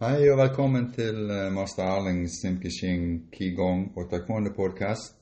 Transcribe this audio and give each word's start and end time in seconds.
Hei 0.00 0.30
og 0.32 0.38
velkommen 0.40 0.86
til 0.94 1.28
eh, 1.28 1.50
master 1.52 1.84
Erling 1.84 2.22
Simkishin 2.32 3.26
Qigong 3.34 3.82
og 4.00 4.06
Taekwondo 4.08 4.54
podcast. 4.56 5.12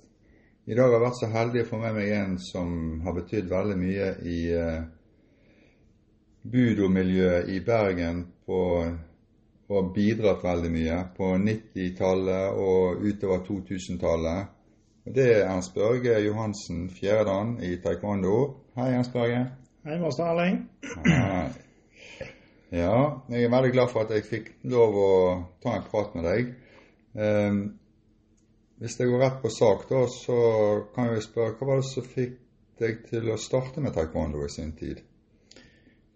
I 0.70 0.76
dag 0.78 0.86
har 0.86 0.94
jeg 0.94 1.02
vært 1.02 1.18
så 1.18 1.30
heldig 1.32 1.64
å 1.64 1.66
få 1.66 1.80
med 1.82 1.96
meg 1.96 2.12
en 2.14 2.36
som 2.38 2.70
har 3.02 3.16
betydd 3.16 3.50
veldig 3.50 3.74
mye 3.80 4.06
i 4.22 4.36
uh, 4.54 4.86
budomiljøet 6.54 7.50
i 7.50 7.58
Bergen 7.66 8.22
på, 8.46 8.62
og 9.66 9.92
bidratt 9.98 10.46
veldig 10.46 10.74
mye 10.78 11.02
på 11.18 11.34
90-tallet 11.50 12.64
og 12.70 13.02
utover 13.02 13.46
2000-tallet. 13.50 14.58
Det 15.10 15.30
er 15.40 15.48
Ernst 15.48 15.74
Børge 15.74 16.22
Johansen 16.22 16.86
Fjerdan 16.86 17.56
i 17.66 17.80
taekwondo. 17.82 18.44
Hei, 18.78 18.92
Ernst 18.92 19.10
Børge. 19.10 19.48
Hei, 19.82 19.98
master 19.98 20.30
Erling. 20.36 20.68
Hei. 21.02 21.48
Ja, 22.74 23.24
jeg 23.32 23.46
er 23.46 23.52
veldig 23.52 23.72
glad 23.72 23.92
for 23.92 24.04
at 24.04 24.12
jeg 24.12 24.26
fikk 24.28 24.48
lov 24.68 24.96
å 25.00 25.12
ta 25.62 25.78
en 25.78 25.86
prat 25.88 26.16
med 26.18 26.26
deg. 26.28 26.50
Um, 27.16 27.60
hvis 28.78 28.98
jeg 29.00 29.08
går 29.10 29.22
rett 29.24 29.38
på 29.42 29.50
sak, 29.50 29.86
da, 29.88 30.04
så 30.12 30.38
kan 30.94 31.14
jeg 31.14 31.24
spørre 31.24 31.56
hva 31.56 31.70
var 31.70 31.80
det 31.80 31.88
som 31.88 32.04
fikk 32.06 32.36
deg 32.78 33.00
til 33.08 33.30
å 33.32 33.38
starte 33.40 33.82
med 33.82 33.96
taekwondo 33.96 34.44
i 34.44 34.50
sin 34.52 34.74
tid? 34.78 35.00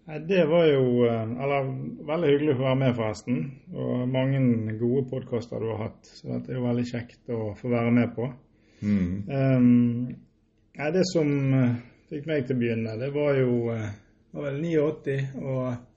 Det 0.03 0.41
var 0.51 0.65
jo 0.67 1.05
eh, 1.07 1.31
Eller 1.45 1.69
veldig 2.09 2.31
hyggelig 2.33 2.55
å 2.57 2.63
være 2.65 2.79
med, 2.81 2.95
forresten. 2.99 3.37
Og 3.73 4.09
mange 4.11 4.41
gode 4.81 5.05
podkaster 5.11 5.63
du 5.63 5.69
har 5.71 5.85
hatt. 5.87 6.11
Så 6.19 6.27
det 6.43 6.51
er 6.51 6.59
jo 6.59 6.67
veldig 6.67 6.87
kjekt 6.91 7.31
å 7.33 7.53
få 7.59 7.71
være 7.71 7.93
med 7.95 8.11
på. 8.17 8.27
Mm. 8.83 9.13
Um, 9.31 10.83
det 10.97 11.05
som 11.13 11.31
eh, 11.55 11.77
fikk 12.11 12.27
meg 12.29 12.49
til 12.49 12.59
å 12.59 12.63
begynne, 12.65 12.99
det 12.99 13.13
var 13.15 13.39
jo 13.39 13.55
det 13.71 13.79
eh, 13.79 13.95
var 14.35 14.49
vel 14.49 14.63
89. 14.67 15.17
og 15.43 15.92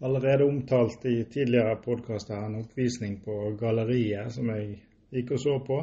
allerede 0.00 0.44
omtalt 0.44 1.04
i 1.04 1.24
tidligere 1.24 1.76
podkaster 1.76 2.46
en 2.46 2.54
oppvisning 2.54 3.20
på 3.24 3.56
Galleriet 3.60 4.32
som 4.32 4.48
jeg 4.48 4.78
gikk 5.12 5.34
og 5.36 5.40
så 5.40 5.56
på. 5.66 5.80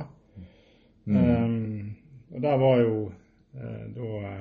Mm. 1.06 1.18
Um, 1.18 1.96
og 2.34 2.42
Der 2.42 2.58
var 2.58 2.80
jo 2.82 3.12
uh, 3.54 3.84
da 3.96 4.32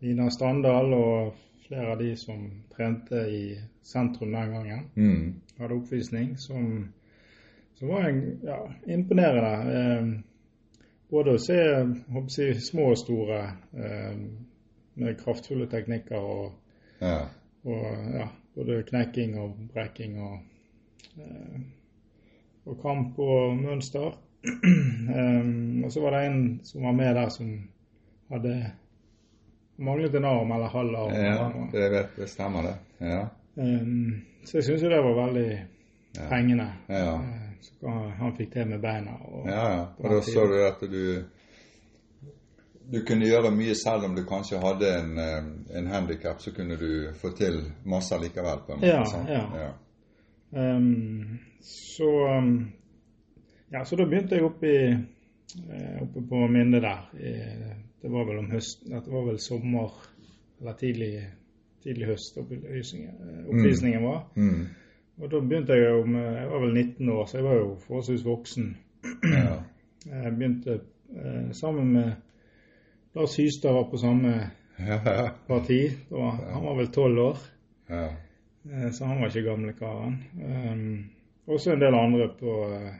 Nina 0.00 0.28
Standal 0.30 0.92
og 0.94 1.34
flere 1.66 1.92
av 1.92 1.98
de 1.98 2.16
som 2.16 2.44
trente 2.76 3.24
i 3.30 3.58
sentrum 3.82 4.32
den 4.32 4.52
gangen, 4.52 4.86
mm. 4.94 5.34
hadde 5.58 5.74
oppvisning 5.74 6.38
som, 6.38 6.88
som 7.74 7.88
var 7.88 8.08
en, 8.08 8.22
ja, 8.44 8.58
imponerende. 8.86 9.98
Um, 10.00 10.14
både 11.10 11.34
å 11.34 11.42
se 11.42 11.58
jeg, 11.58 12.60
små 12.62 12.90
og 12.92 12.98
store 12.98 13.42
um, 13.72 14.24
med 14.94 15.18
kraftfulle 15.20 15.66
teknikker 15.70 16.20
og, 16.20 16.52
ja. 17.00 17.18
og 17.64 18.14
ja, 18.14 18.28
både 18.54 18.82
knekking 18.82 19.38
og 19.40 19.56
brekking 19.72 20.18
og, 20.22 20.38
eh, 21.18 21.60
og 22.64 22.80
kamp 22.82 23.18
og 23.18 23.56
mønster. 23.56 24.14
um, 24.44 25.82
og 25.84 25.92
så 25.92 26.00
var 26.00 26.10
det 26.10 26.26
en 26.26 26.60
som 26.64 26.82
var 26.82 26.92
med 26.92 27.14
der 27.14 27.28
som 27.28 27.52
hadde 28.28 28.72
manglet 29.76 30.14
en 30.14 30.24
arm 30.24 30.52
eller 30.52 30.68
halv 30.68 30.96
arm. 30.96 31.12
Ja, 31.12 31.48
det, 31.72 31.90
vet, 31.90 32.16
det 32.16 32.28
stemmer 32.30 32.62
det. 32.62 32.74
Ja. 33.00 33.26
Um, 33.56 34.22
så 34.44 34.58
jeg 34.58 34.64
syns 34.64 34.82
jo 34.82 34.90
det 34.90 35.04
var 35.04 35.26
veldig 35.26 35.48
ja. 36.16 36.28
fengende. 36.28 36.68
Ja. 36.88 37.14
Uh, 37.14 37.54
så 37.60 37.90
han 38.18 38.36
fikk 38.36 38.52
til 38.52 38.68
med 38.68 38.82
beina. 38.82 39.16
Og, 39.24 39.48
ja, 39.48 39.64
ja. 39.72 39.86
Og 39.98 40.10
da 40.10 40.20
så 40.20 40.46
du 40.46 40.58
at 40.66 40.84
du 40.90 41.24
du 42.90 43.00
kunne 43.04 43.26
gjøre 43.26 43.50
mye 43.54 43.74
selv 43.78 44.04
om 44.08 44.14
du 44.16 44.24
kanskje 44.28 44.60
hadde 44.60 44.90
en, 44.98 45.18
eh, 45.18 45.78
en 45.78 45.86
handikap, 45.86 46.40
så 46.42 46.52
kunne 46.52 46.76
du 46.76 47.12
få 47.20 47.30
til 47.36 47.60
masse 47.84 48.18
likevel. 48.20 48.58
på 48.66 48.72
en 48.72 48.78
måte. 48.78 48.86
Ja, 48.86 49.04
sant? 49.04 49.28
ja. 49.28 49.44
ja. 49.62 49.72
Um, 50.76 51.38
så, 51.60 52.10
um, 52.38 52.72
ja, 53.72 53.84
så 53.84 53.96
da 53.96 54.06
begynte 54.06 54.36
jeg 54.36 54.44
oppe, 54.44 54.68
i, 54.70 54.92
uh, 54.92 56.02
oppe 56.02 56.22
på 56.28 56.46
Minde 56.46 56.80
der. 56.80 57.08
Det 58.02 58.12
var 58.12 58.28
vel 58.28 58.38
om 58.38 58.50
høsten, 58.50 58.92
det 58.92 59.12
var 59.12 59.26
vel 59.26 59.38
sommer 59.40 59.90
eller 60.60 60.76
tidlig, 60.78 61.28
tidlig 61.82 62.06
høst 62.06 62.38
oppvisningen 62.38 64.00
mm. 64.00 64.04
var. 64.04 64.20
Mm. 64.36 64.66
Og 65.22 65.30
da 65.30 65.40
begynte 65.40 65.72
jeg 65.72 65.90
jo 65.90 66.04
med 66.06 66.24
Jeg 66.36 66.50
var 66.50 66.60
vel 66.60 66.74
19 66.74 67.08
år, 67.08 67.26
så 67.26 67.38
jeg 67.38 67.44
var 67.44 67.54
jo 67.54 67.74
forholdsvis 67.86 68.24
voksen. 68.24 68.76
Ja. 69.24 69.56
Jeg 70.04 70.34
begynte 70.36 70.80
sammen 71.56 71.92
med 71.92 72.12
Lars 73.14 73.38
Hystad 73.38 73.72
var 73.72 73.84
på 73.84 73.98
samme 73.98 74.50
parti. 75.46 75.92
Var, 76.08 76.30
han 76.30 76.64
var 76.64 76.76
vel 76.76 76.86
tolv 76.86 77.18
år. 77.18 77.36
Ja. 77.86 78.04
Eh, 78.72 78.90
så 78.90 79.04
han 79.04 79.20
var 79.20 79.28
ikke 79.28 79.42
gamle 79.50 79.72
karen. 79.72 80.18
Um, 80.34 81.10
også 81.46 81.72
en 81.72 81.80
del 81.80 81.94
andre 81.94 82.28
på 82.40 82.54
uh, 82.72 82.90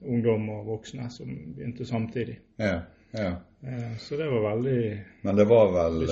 ungdom 0.00 0.48
og 0.54 0.66
voksne 0.66 1.10
som 1.10 1.30
begynte 1.56 1.84
samtidig. 1.84 2.38
Ja, 2.56 2.78
ja. 3.12 3.30
Uh, 3.60 3.96
så 3.98 4.16
det 4.16 4.28
var 4.30 4.54
veldig 4.54 5.00
Men 5.22 5.36
det 5.36 5.44
var 5.44 5.72
vel, 5.74 6.06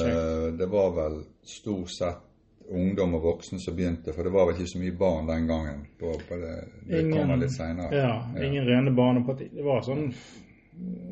det 0.59 0.67
var 0.67 0.91
vel 0.97 1.23
stort 1.47 1.91
sett 1.91 2.25
ungdom 2.69 3.15
og 3.15 3.23
voksne 3.23 3.61
som 3.61 3.77
begynte, 3.77 4.13
for 4.13 4.27
det 4.27 4.33
var 4.35 4.51
vel 4.51 4.59
ikke 4.59 4.73
så 4.75 4.83
mye 4.83 4.97
barn 4.99 5.31
den 5.31 5.47
gangen? 5.49 5.87
På, 6.01 6.13
på 6.29 6.37
det, 6.37 6.57
det 6.83 7.01
ingen, 7.01 7.15
kommer 7.17 7.41
litt 7.41 7.55
seinere. 7.55 8.03
Ja, 8.03 8.45
ingen 8.45 8.69
rene 8.69 8.93
barneparti. 8.93 9.49
Det 9.55 9.65
var 9.65 9.81
sånn 9.87 10.11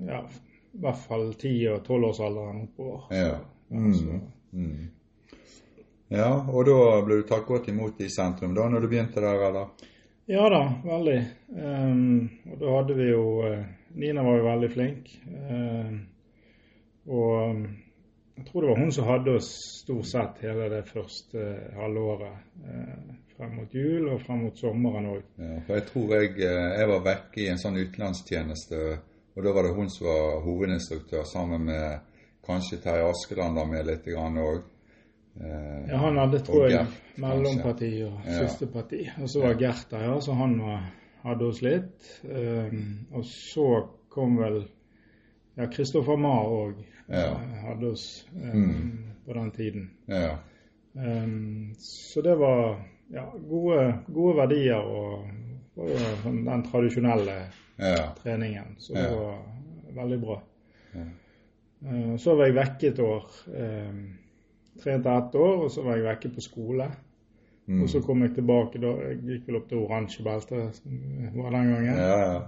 ja, 0.07 0.21
i 0.77 0.81
hvert 0.85 1.03
fall 1.09 1.31
10- 1.33 1.55
og 1.73 1.87
12-årsalderen 1.87 2.63
oppover. 2.67 3.07
Ja. 3.17 3.37
Mm. 3.69 4.21
Mm. 4.53 4.91
ja, 6.09 6.29
og 6.49 6.69
da 6.69 7.01
ble 7.03 7.17
du 7.19 7.25
tatt 7.27 7.49
godt 7.49 7.67
imot 7.73 7.99
i 8.01 8.07
sentrum 8.13 8.55
da 8.55 8.69
når 8.71 8.85
du 8.85 8.89
begynte 8.93 9.21
der, 9.25 9.41
eller? 9.49 9.89
Ja 10.31 10.49
da, 10.51 10.61
veldig. 10.85 11.17
Um, 11.49 12.29
og 12.51 12.61
da 12.61 12.77
hadde 12.77 12.95
vi 12.99 13.09
jo 13.11 13.25
uh, 13.47 13.59
Nina 13.95 14.23
var 14.27 14.39
jo 14.39 14.47
veldig 14.47 14.71
flink. 14.71 15.11
Uh, 15.27 15.93
og 17.07 17.51
um, 17.51 17.61
jeg 18.37 18.47
tror 18.49 18.65
det 18.65 18.71
var 18.71 18.81
hun 18.81 18.93
som 18.93 19.07
hadde 19.07 19.37
oss 19.39 19.51
stort 19.83 20.09
sett 20.11 20.43
hele 20.43 20.67
det 20.73 20.83
første 20.91 21.39
uh, 21.39 21.77
halvåret. 21.79 22.41
Uh, 22.59 23.15
frem 23.37 23.55
mot 23.61 23.75
jul 23.75 24.09
og 24.11 24.23
frem 24.25 24.47
mot 24.47 24.59
sommeren 24.59 25.11
òg. 25.13 25.23
Ja, 25.39 25.61
for 25.67 25.79
jeg 25.79 25.87
tror 25.91 26.15
jeg, 26.17 26.33
jeg 26.41 26.91
var 26.91 27.07
vekke 27.07 27.43
i 27.45 27.51
en 27.53 27.61
sånn 27.61 27.79
utenlandstjeneste 27.79 28.83
og 29.37 29.45
da 29.45 29.53
var 29.53 29.67
det 29.67 29.75
hun 29.77 29.91
som 29.93 30.07
var 30.09 30.41
hovedinstruktør, 30.45 31.25
sammen 31.29 31.65
med 31.69 31.99
kanskje 32.47 32.79
Terje 32.81 33.11
Askeland 33.11 33.59
var 33.59 33.67
med 33.69 33.87
litt 33.87 34.07
òg. 34.09 34.63
Eh, 35.41 35.91
ja, 35.91 35.97
han 35.97 36.17
hadde, 36.17 36.41
tror 36.41 36.71
jeg, 36.71 36.87
mellomparti 37.21 37.91
og 38.07 38.25
ja. 38.25 38.39
søsterparti. 38.41 39.03
Og 39.21 39.29
så 39.29 39.43
var. 39.43 39.59
Gert 39.61 39.91
der, 39.91 40.07
ja, 40.09 40.15
så 40.25 40.37
han 40.39 40.57
var, 40.63 40.87
hadde 41.27 41.51
oss 41.51 41.61
litt. 41.65 42.09
Um, 42.25 43.07
og 43.13 43.27
så 43.29 43.69
kom 44.09 44.39
vel 44.41 44.63
ja, 45.57 45.69
Kristoffer 45.69 46.17
Mahr 46.21 46.49
òg 46.49 46.81
ja. 47.11 47.29
uh, 47.35 47.59
hadde 47.67 47.93
oss 47.93 48.07
um, 48.33 48.63
mm. 48.63 48.89
på 49.27 49.37
den 49.37 49.53
tiden. 49.59 49.91
Ja. 50.09 50.39
Um, 50.97 51.75
så 51.83 52.25
det 52.25 52.39
var 52.41 52.79
ja, 53.13 53.29
gode, 53.37 53.85
gode 54.09 54.37
verdier 54.41 54.81
og, 54.81 55.29
og 55.77 55.93
den 56.25 56.65
tradisjonelle 56.71 57.41
ja. 57.77 58.11
treningen. 58.23 58.77
Så 58.79 58.95
det 58.95 59.07
ja. 59.07 59.15
var 59.17 59.97
veldig 60.03 60.21
bra. 60.23 60.43
Ja. 60.93 61.07
Uh, 61.87 62.15
så 62.17 62.35
var 62.37 62.49
jeg 62.49 62.57
vekke 62.57 62.93
et 62.93 63.03
år. 63.05 63.27
Uh, 63.53 64.05
trente 64.83 65.13
ett 65.13 65.35
år, 65.35 65.67
og 65.67 65.71
så 65.73 65.85
var 65.87 65.99
jeg 65.99 66.09
vekke 66.09 66.33
på 66.37 66.45
skole. 66.45 66.89
Mm. 67.67 67.81
Og 67.83 67.91
så 67.91 67.99
kom 68.05 68.21
jeg 68.23 68.37
tilbake 68.37 68.79
da 68.79 68.93
Jeg 69.09 69.17
gikk 69.27 69.49
vel 69.49 69.57
opp 69.59 69.65
til 69.71 69.81
oransje 69.83 70.23
belte, 70.23 70.69
som 70.77 71.41
var 71.41 71.57
den 71.57 71.73
gangen. 71.73 72.45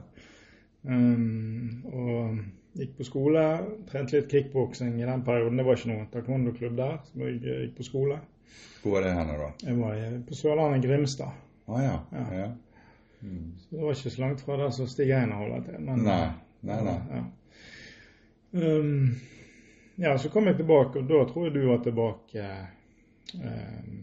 Um, 0.86 1.84
og 1.90 2.78
gikk 2.78 2.94
på 3.00 3.06
skole. 3.08 3.44
Trente 3.90 4.16
litt 4.18 4.30
kickboksing 4.30 5.00
i 5.00 5.08
den 5.08 5.24
perioden. 5.26 5.58
Det 5.58 5.66
var 5.66 5.78
ikke 5.78 5.92
noen 5.92 6.10
taekwondo-klubb 6.12 6.78
der, 6.78 7.00
så 7.10 7.26
jeg 7.26 7.40
gikk 7.42 7.76
på 7.80 7.88
skole. 7.88 8.20
Hvor 8.82 8.94
var 8.94 9.04
det 9.04 9.12
henne, 9.16 9.36
da? 9.40 9.50
Jeg 9.66 9.78
var 9.80 10.02
på 10.28 10.38
Sørlandet 10.38 10.86
Grimstad. 10.86 11.34
Ah, 11.68 11.82
ja. 11.82 11.96
ja. 12.32 12.48
Mm. 13.20 13.52
Så 13.58 13.76
det 13.76 13.82
var 13.82 13.96
ikke 13.96 14.10
så 14.10 14.20
langt 14.20 14.40
fra 14.40 14.56
der 14.56 14.70
som 14.70 14.88
Stig 14.88 15.10
Einar 15.10 15.42
holder 15.42 15.66
til. 15.66 15.80
Men, 15.82 16.04
nei, 16.06 16.22
nei, 16.60 16.78
nei. 16.86 16.98
Ja. 17.16 17.24
Um, 18.52 19.16
ja, 19.96 20.18
så 20.18 20.30
kom 20.30 20.46
jeg 20.46 20.56
tilbake, 20.56 20.98
og 20.98 21.08
da 21.10 21.24
tror 21.28 21.48
jeg 21.48 21.54
du 21.54 21.64
var 21.68 21.82
tilbake 21.84 22.44
um, 23.34 23.96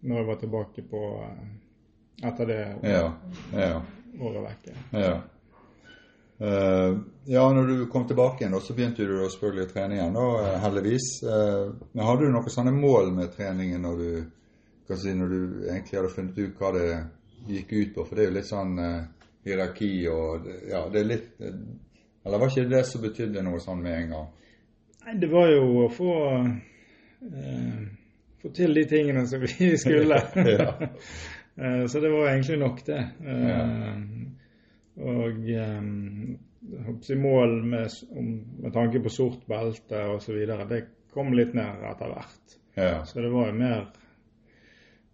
Når 0.00 0.16
jeg 0.16 0.26
var 0.26 0.36
tilbake 0.38 0.84
på 0.90 1.00
uh, 1.24 2.26
Etter 2.28 2.46
det 2.46 2.58
ja, 2.86 3.08
ja. 3.56 3.80
året 4.20 4.44
vekke. 4.44 4.74
Ja. 4.92 5.14
Uh, 6.38 7.00
ja, 7.24 7.52
når 7.52 7.66
du 7.66 7.86
kom 7.86 8.06
tilbake 8.06 8.44
igjen, 8.44 8.54
så 8.60 8.74
begynte 8.76 9.06
du 9.06 9.16
selvfølgelig 9.32 9.66
å 9.66 9.72
trene 9.72 9.96
igjen, 9.98 10.14
da, 10.14 10.28
uh, 10.38 10.54
heldigvis. 10.62 11.08
Uh, 11.26 11.74
men 11.92 12.06
hadde 12.06 12.28
du 12.28 12.34
noen 12.36 12.54
sånne 12.54 12.74
mål 12.76 13.10
med 13.16 13.34
treningen 13.34 13.82
når 13.82 14.00
du, 14.00 14.08
si, 14.92 15.14
når 15.14 15.34
du 15.34 15.40
egentlig 15.72 15.98
hadde 15.98 16.14
funnet 16.14 16.38
ut 16.38 16.62
hva 16.62 16.72
det 16.76 16.88
gikk 17.48 17.72
ut 17.72 17.94
på? 17.94 18.04
For 18.04 18.16
det 18.16 18.24
er 18.24 18.30
jo 18.30 18.36
litt 18.38 18.50
sånn 18.50 18.78
eh, 18.82 19.26
hierarki 19.44 19.90
og 20.12 20.48
Ja, 20.70 20.86
det 20.92 21.02
er 21.02 21.10
litt 21.10 21.42
uh, 21.42 21.58
Eller 22.24 22.40
var 22.40 22.52
ikke 22.52 22.70
det 22.70 22.84
som 22.88 23.04
betydde 23.04 23.44
noe 23.44 23.60
sånn 23.62 23.82
med 23.84 23.98
en 23.98 24.14
gang? 24.14 24.30
Nei, 25.04 25.18
det 25.20 25.28
var 25.32 25.50
jo 25.52 25.64
å 25.84 25.88
få 25.92 26.14
eh, 26.40 27.82
få 28.44 28.52
til 28.56 28.74
de 28.76 28.84
tingene 28.88 29.26
som 29.28 29.40
vi 29.44 29.76
skulle. 29.84 30.20
Eh, 31.54 31.86
så 31.86 32.00
det 32.02 32.08
var 32.10 32.32
egentlig 32.32 32.56
nok, 32.58 32.80
det. 32.86 33.02
Ja. 33.22 33.60
Og 35.06 35.50
i 37.06 37.14
mål 37.14 37.52
med, 37.62 37.90
med, 38.58 38.72
tanke 38.74 38.98
på 39.04 39.12
sort 39.14 39.46
belte 39.46 40.00
osv. 40.16 40.40
Det 40.66 40.80
kom 41.14 41.30
litt 41.30 41.54
ned 41.54 41.84
etter 41.92 42.10
hvert. 42.10 42.56
Ja. 42.74 43.04
Så 43.06 43.22
det 43.22 43.30
var 43.30 43.52
jo 43.52 43.54
mer 43.60 43.86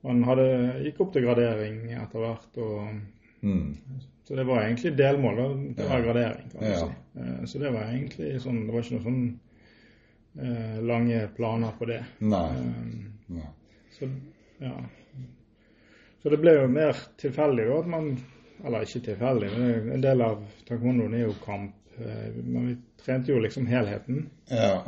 Man 0.06 0.23
hadde, 0.25 0.47
gikk 0.87 1.02
opp 1.05 1.12
til 1.14 1.26
gradering 1.26 1.82
etter 1.93 2.25
hvert. 2.25 2.56
og 2.56 3.44
mm. 3.44 3.67
Så 4.25 4.37
det 4.38 4.47
var 4.49 4.62
egentlig 4.62 4.94
delmål. 4.97 5.41
Det 5.76 5.88
var 5.91 6.05
gradering, 6.06 6.50
kan 6.52 6.64
du 6.64 6.75
si. 6.79 7.47
Så 7.52 7.58
det 7.58 7.73
var 7.75 7.88
egentlig 7.91 8.37
sånn 8.41 8.61
Det 8.67 8.75
var 8.75 8.85
ikke 8.85 8.99
noen 9.00 9.06
sånn 9.08 9.25
eh, 10.38 10.76
lange 10.87 11.29
planer 11.37 11.73
på 11.79 11.88
det. 11.91 12.05
Nei. 12.19 12.49
Um, 12.56 12.93
Nei. 13.26 13.49
Så, 13.99 14.08
ja. 14.58 14.76
så 16.23 16.32
det 16.32 16.38
ble 16.41 16.55
jo 16.56 16.69
mer 16.70 16.97
tilfeldig 17.20 17.67
da 17.69 17.81
at 17.82 17.91
man 17.91 18.06
Eller 18.64 18.87
ikke 18.87 19.02
tilfeldig, 19.08 19.50
men 19.56 19.93
en 19.97 20.02
del 20.05 20.23
av 20.25 20.41
taekwondoen 20.69 21.14
er 21.17 21.23
jo 21.25 21.37
kamp. 21.44 21.76
Eh, 21.97 22.26
men 22.44 22.67
vi 22.69 22.75
trente 23.00 23.32
jo 23.32 23.41
liksom 23.41 23.67
helheten. 23.70 24.26
Ja. 24.52 24.82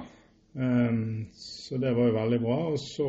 Um, 0.52 1.30
så 1.32 1.78
det 1.80 1.94
var 1.96 2.10
jo 2.10 2.18
veldig 2.18 2.40
bra. 2.42 2.58
Og 2.74 2.76
så 2.80 3.08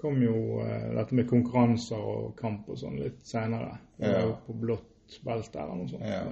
kom 0.00 0.22
jo 0.22 0.60
uh, 0.60 0.88
dette 0.96 1.16
med 1.16 1.28
konkurranser 1.30 2.00
og 2.00 2.32
kamp 2.38 2.68
og 2.70 2.80
sånn 2.80 2.98
litt 3.00 3.20
seinere. 3.28 3.76
Ja. 4.00 4.24
På 4.46 4.56
blått 4.56 5.20
belte 5.24 5.60
eller 5.60 5.78
noe 5.80 5.90
sånt. 5.90 6.06
Ja. 6.06 6.24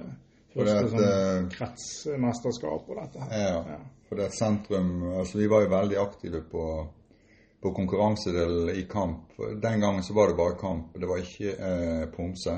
Første 0.53 0.77
det, 0.81 0.91
sånn 0.93 1.49
kretsmesterskap 1.53 2.89
og 2.89 3.01
dette 3.03 3.25
her. 3.25 3.43
Ja. 3.43 3.59
ja. 3.75 3.81
For 4.09 4.17
det 4.17 4.31
sentrum 4.33 4.95
Altså, 5.13 5.37
vi 5.37 5.49
var 5.51 5.61
jo 5.65 5.73
veldig 5.75 5.99
aktive 6.01 6.41
på, 6.49 6.65
på 7.61 7.73
konkurransedelen 7.77 8.71
i 8.73 8.87
kamp. 8.89 9.37
Den 9.37 9.83
gangen 9.83 10.03
så 10.03 10.15
var 10.17 10.31
det 10.31 10.39
bare 10.39 10.57
kamp, 10.57 10.97
det 10.97 11.09
var 11.09 11.21
ikke 11.21 11.53
eh, 11.53 12.05
pomse. 12.15 12.55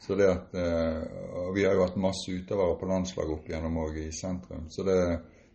Så 0.00 0.16
det 0.16 0.30
at 0.32 0.54
eh, 0.56 1.52
Vi 1.54 1.64
har 1.64 1.76
jo 1.76 1.84
hatt 1.84 2.00
masse 2.00 2.32
utøvere 2.32 2.78
på 2.80 2.88
landslaget 2.88 3.36
opp 3.36 3.48
igjennom 3.50 3.78
òg 3.84 4.00
i 4.00 4.10
sentrum. 4.16 4.66
Så 4.72 4.82
det, 4.88 4.98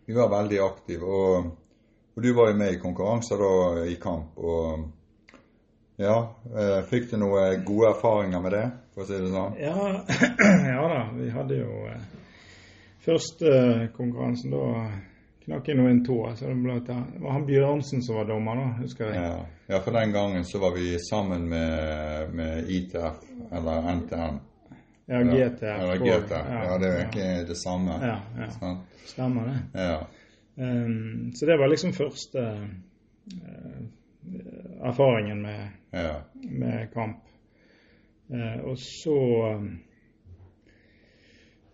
vi 0.06 0.16
var 0.16 0.32
veldig 0.32 0.60
aktive. 0.64 1.04
Og, 1.04 1.48
og, 2.16 2.22
du 2.22 2.32
var 2.34 2.50
jo 2.50 2.58
med 2.58 2.74
i 2.74 2.80
konkurranser 2.80 3.40
da 3.40 3.84
i 3.86 3.96
kamp. 4.00 4.38
Og 4.40 4.86
ja, 6.00 6.16
eh, 6.56 6.78
fikk 6.88 7.10
du 7.10 7.16
noen 7.20 7.64
gode 7.64 7.92
erfaringer 7.94 8.42
med 8.44 8.56
det, 8.56 8.66
for 8.94 9.04
å 9.04 9.08
si 9.08 9.20
det 9.20 9.32
sånn? 9.32 9.58
Ja, 9.60 9.90
ja 10.74 10.86
da. 10.92 11.02
Vi 11.16 11.32
hadde 11.32 11.60
jo 11.62 11.82
Først 13.06 13.38
første 13.38 13.92
konkurransen 13.94 14.50
da 14.50 14.64
knakk 15.46 15.68
jeg 15.70 15.78
nå 15.78 15.86
en 15.86 16.02
tå. 16.04 16.18
Så 16.34 16.48
det, 16.48 16.56
ble, 16.58 16.80
det 16.82 16.96
var 17.22 17.36
han 17.36 17.46
Bjørnsen 17.46 18.02
som 18.02 18.18
var 18.18 18.26
dommer, 18.26 18.58
da, 18.58 18.72
husker 18.80 19.12
jeg. 19.12 19.22
Ja. 19.22 19.36
ja, 19.70 19.80
for 19.84 19.94
den 19.94 20.12
gangen 20.16 20.44
så 20.44 20.58
var 20.62 20.74
vi 20.74 20.96
sammen 21.06 21.46
med, 21.48 22.34
med 22.34 22.70
ITF, 22.70 23.22
eller 23.54 23.86
NTN. 24.00 24.40
Ja, 25.06 25.22
GTF. 25.22 25.62
Eller 25.62 25.96
GTF. 26.02 26.32
Ja, 26.50 26.64
ja, 26.64 26.78
det 26.82 26.88
er 26.90 26.98
jo 26.98 27.22
ja. 27.22 27.42
det 27.46 27.56
samme. 27.62 27.98
Ja, 28.02 28.16
ja. 28.40 28.76
Stemmer 29.06 29.52
det. 29.52 29.82
Ja. 29.84 30.00
Um, 30.56 31.32
så 31.36 31.46
det 31.46 31.58
var 31.60 31.68
liksom 31.68 31.92
første 31.92 32.44
uh, 32.44 33.80
erfaringen 34.88 35.42
med, 35.42 35.68
med 36.42 36.88
kamp. 36.94 37.22
Uh, 38.32 38.64
og 38.64 38.78
så 38.78 39.18
um, 39.54 39.68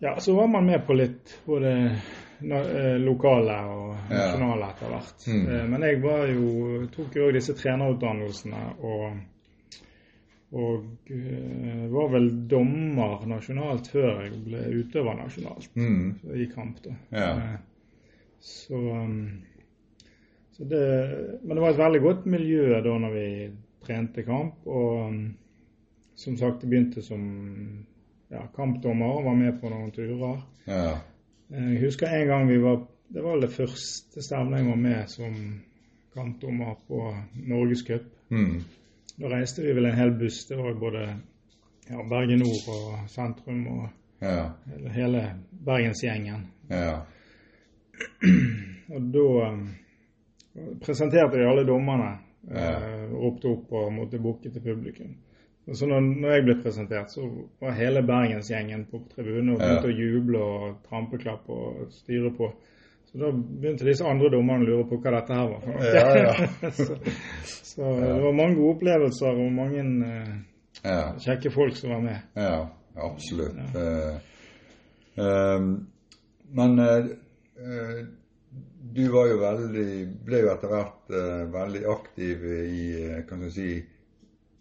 Ja, 0.03 0.19
så 0.19 0.35
var 0.35 0.47
man 0.51 0.65
med 0.67 0.83
på 0.87 0.93
litt 0.93 1.37
både 1.45 1.71
Eh, 2.51 2.99
lokale 2.99 3.57
og 3.71 4.09
nasjonale 4.09 4.69
etter 4.73 4.89
hvert. 4.91 5.27
Mm. 5.27 5.69
Men 5.71 5.85
jeg 5.87 5.99
var 6.03 6.25
jo, 6.27 6.47
tok 6.91 7.15
jo 7.15 7.27
òg 7.27 7.37
disse 7.37 7.55
trenerutdannelsene 7.55 8.63
og, 8.83 9.05
og 10.59 11.11
uh, 11.13 11.85
var 11.93 12.09
vel 12.13 12.27
dommer 12.51 13.23
nasjonalt 13.31 13.87
før 13.93 14.25
jeg 14.25 14.41
ble 14.43 14.65
utøver 14.81 15.21
nasjonalt 15.21 15.79
mm. 15.79 16.09
i 16.35 16.49
kamp. 16.51 16.83
da. 16.83 16.97
Ja. 17.15 17.29
Så, 18.43 18.75
um, 18.75 19.43
så 20.51 20.67
det, 20.67 20.83
men 21.43 21.55
det 21.55 21.63
var 21.63 21.71
et 21.71 21.79
veldig 21.79 22.01
godt 22.03 22.25
miljø 22.25 22.81
da 22.83 22.97
når 22.99 23.15
vi 23.15 23.27
trente 23.87 24.25
kamp. 24.27 24.67
Og 24.67 25.07
um, 25.07 25.21
som 26.15 26.37
sagt, 26.37 26.63
jeg 26.63 26.69
begynte 26.69 27.01
som 27.01 27.23
ja, 28.31 28.43
kampdommer 28.55 29.17
og 29.17 29.27
var 29.29 29.37
med 29.39 29.59
på 29.61 29.71
noen 29.71 29.91
turer. 29.95 30.41
Ja. 30.67 30.97
Eh, 31.53 31.69
jeg 31.73 31.85
husker 31.85 32.11
en 32.11 32.27
gang 32.27 32.49
vi 32.49 32.59
var 32.61 32.83
Det 33.13 33.21
var 33.21 33.37
det 33.37 33.51
første 33.53 34.23
stevnet 34.25 34.63
jeg 34.63 34.67
var 34.71 34.77
med 34.81 35.09
som 35.11 35.33
kampdommer 36.15 36.79
på 36.87 37.01
Norgescup. 37.45 38.07
Mm. 38.29 38.63
Da 39.19 39.29
reiste 39.29 39.61
vi 39.61 39.75
vel 39.77 39.85
en 39.85 39.97
hel 39.97 40.15
buss. 40.17 40.47
Det 40.49 40.57
var 40.57 40.73
både 40.79 41.03
ja, 41.89 42.01
Bergen 42.09 42.41
Nord 42.41 42.71
og 42.73 43.03
sentrum 43.13 43.67
og 43.67 43.83
ja. 44.23 44.47
hele 44.95 45.21
bergensgjengen. 45.65 46.47
Ja. 46.71 47.03
Og 48.93 49.09
da 49.13 49.27
um, 49.49 49.61
presenterte 50.83 51.37
de 51.39 51.47
alle 51.49 51.65
dommerne. 51.67 52.15
Ja. 52.51 52.73
Uh, 52.75 53.13
ropte 53.23 53.47
opp 53.53 53.71
og 53.71 53.93
måtte 53.95 54.19
bukke 54.19 54.51
til 54.51 54.63
publikum. 54.63 55.13
Og 55.67 55.77
så 55.79 55.87
når, 55.87 56.01
når, 56.03 56.31
jeg 56.33 56.43
ble 56.43 56.55
presentert, 56.59 57.11
så 57.13 57.23
var 57.63 57.77
hele 57.77 58.03
bergensgjengen 58.03 58.83
på 58.91 58.99
tribunen 59.13 59.53
og 59.53 59.61
begynte 59.61 59.87
ja. 59.87 59.93
å 59.93 60.01
juble 60.01 60.41
og 60.43 60.65
trampeklappe 60.89 61.55
og 61.55 61.93
styre 61.95 62.33
på. 62.35 62.49
Så 63.07 63.21
da 63.21 63.29
begynte 63.31 63.87
disse 63.87 64.07
andre 64.09 64.31
dommerne 64.33 64.65
å 64.65 64.67
lure 64.67 64.87
på 64.89 64.99
hva 64.99 65.13
dette 65.15 65.37
her 65.37 65.47
var 65.53 65.63
for 65.63 65.77
noe. 65.77 65.93
Ja, 65.95 66.07
ja. 66.19 66.49
så, 66.79 66.97
så 67.69 67.93
det 68.01 68.19
var 68.25 68.35
mange 68.41 68.57
gode 68.59 68.75
opplevelser 68.75 69.39
og 69.45 69.55
mange 69.55 69.85
uh, 70.83 71.13
kjekke 71.23 71.53
folk 71.53 71.79
som 71.79 71.95
var 71.95 72.03
med. 72.09 72.27
Ja, 72.35 72.59
absolutt. 73.07 73.77
Uh, 73.77 74.17
um, 75.15 75.69
men 76.59 76.83
du 78.93 79.03
var 79.13 79.27
jo 79.29 79.37
veldig 79.41 79.89
ble 80.25 80.39
jo 80.43 80.49
etter 80.51 80.71
hvert 80.71 81.13
veldig 81.53 81.83
aktiv 81.89 82.45
i 82.51 82.85
kan 83.29 83.41
du 83.41 83.49
si, 83.53 83.75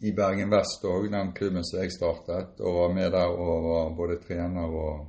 i 0.02 0.12
Bergen 0.12 0.50
Vest 0.50 0.82
òg, 0.88 1.06
den 1.12 1.30
klubben 1.36 1.64
som 1.64 1.78
jeg 1.82 1.92
startet, 1.94 2.60
og 2.60 2.78
var 2.80 2.94
med 2.94 3.12
der 3.14 3.30
og 3.30 3.66
var 3.68 3.92
både 3.94 4.18
trener 4.24 4.72
og, 4.82 5.04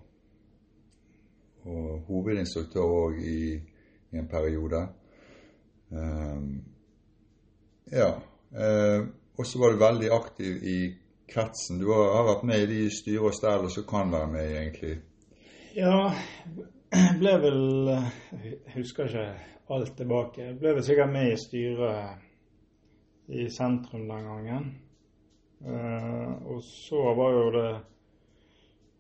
og 1.66 1.88
hovedinstruktør 2.10 2.94
òg 3.00 3.18
i, 3.18 3.40
i, 3.58 4.18
en 4.20 4.28
periode. 4.30 4.84
Um, 5.90 6.52
ja. 7.90 8.12
Uh, 8.54 9.10
og 9.34 9.48
så 9.50 9.60
var 9.60 9.74
du 9.74 9.82
veldig 9.82 10.12
aktiv 10.14 10.62
i 10.62 10.78
kretsen. 11.34 11.82
Du 11.82 11.90
har, 11.90 12.28
vært 12.30 12.46
med 12.46 12.62
i 12.62 12.70
de 12.70 12.82
styre 12.94 13.32
og 13.32 13.34
stell 13.34 13.66
som 13.74 13.90
kan 13.90 14.14
være 14.14 14.30
med, 14.30 14.52
egentlig. 14.60 15.00
Ja, 15.74 16.12
ble 17.22 17.34
vel 17.42 17.62
Jeg 17.90 18.60
husker 18.76 19.10
ikke 19.10 19.28
alt 19.74 19.96
tilbake. 19.98 20.42
Jeg 20.50 20.60
ble 20.60 20.76
vel 20.78 20.86
sikkert 20.86 21.12
med 21.14 21.32
i 21.32 21.40
styret 21.40 23.34
i 23.34 23.48
sentrum 23.50 24.08
den 24.10 24.28
gangen. 24.28 24.72
Uh, 25.64 26.44
og 26.52 26.64
så 26.64 27.14
var 27.16 27.32
jo 27.32 27.44
det 27.56 27.70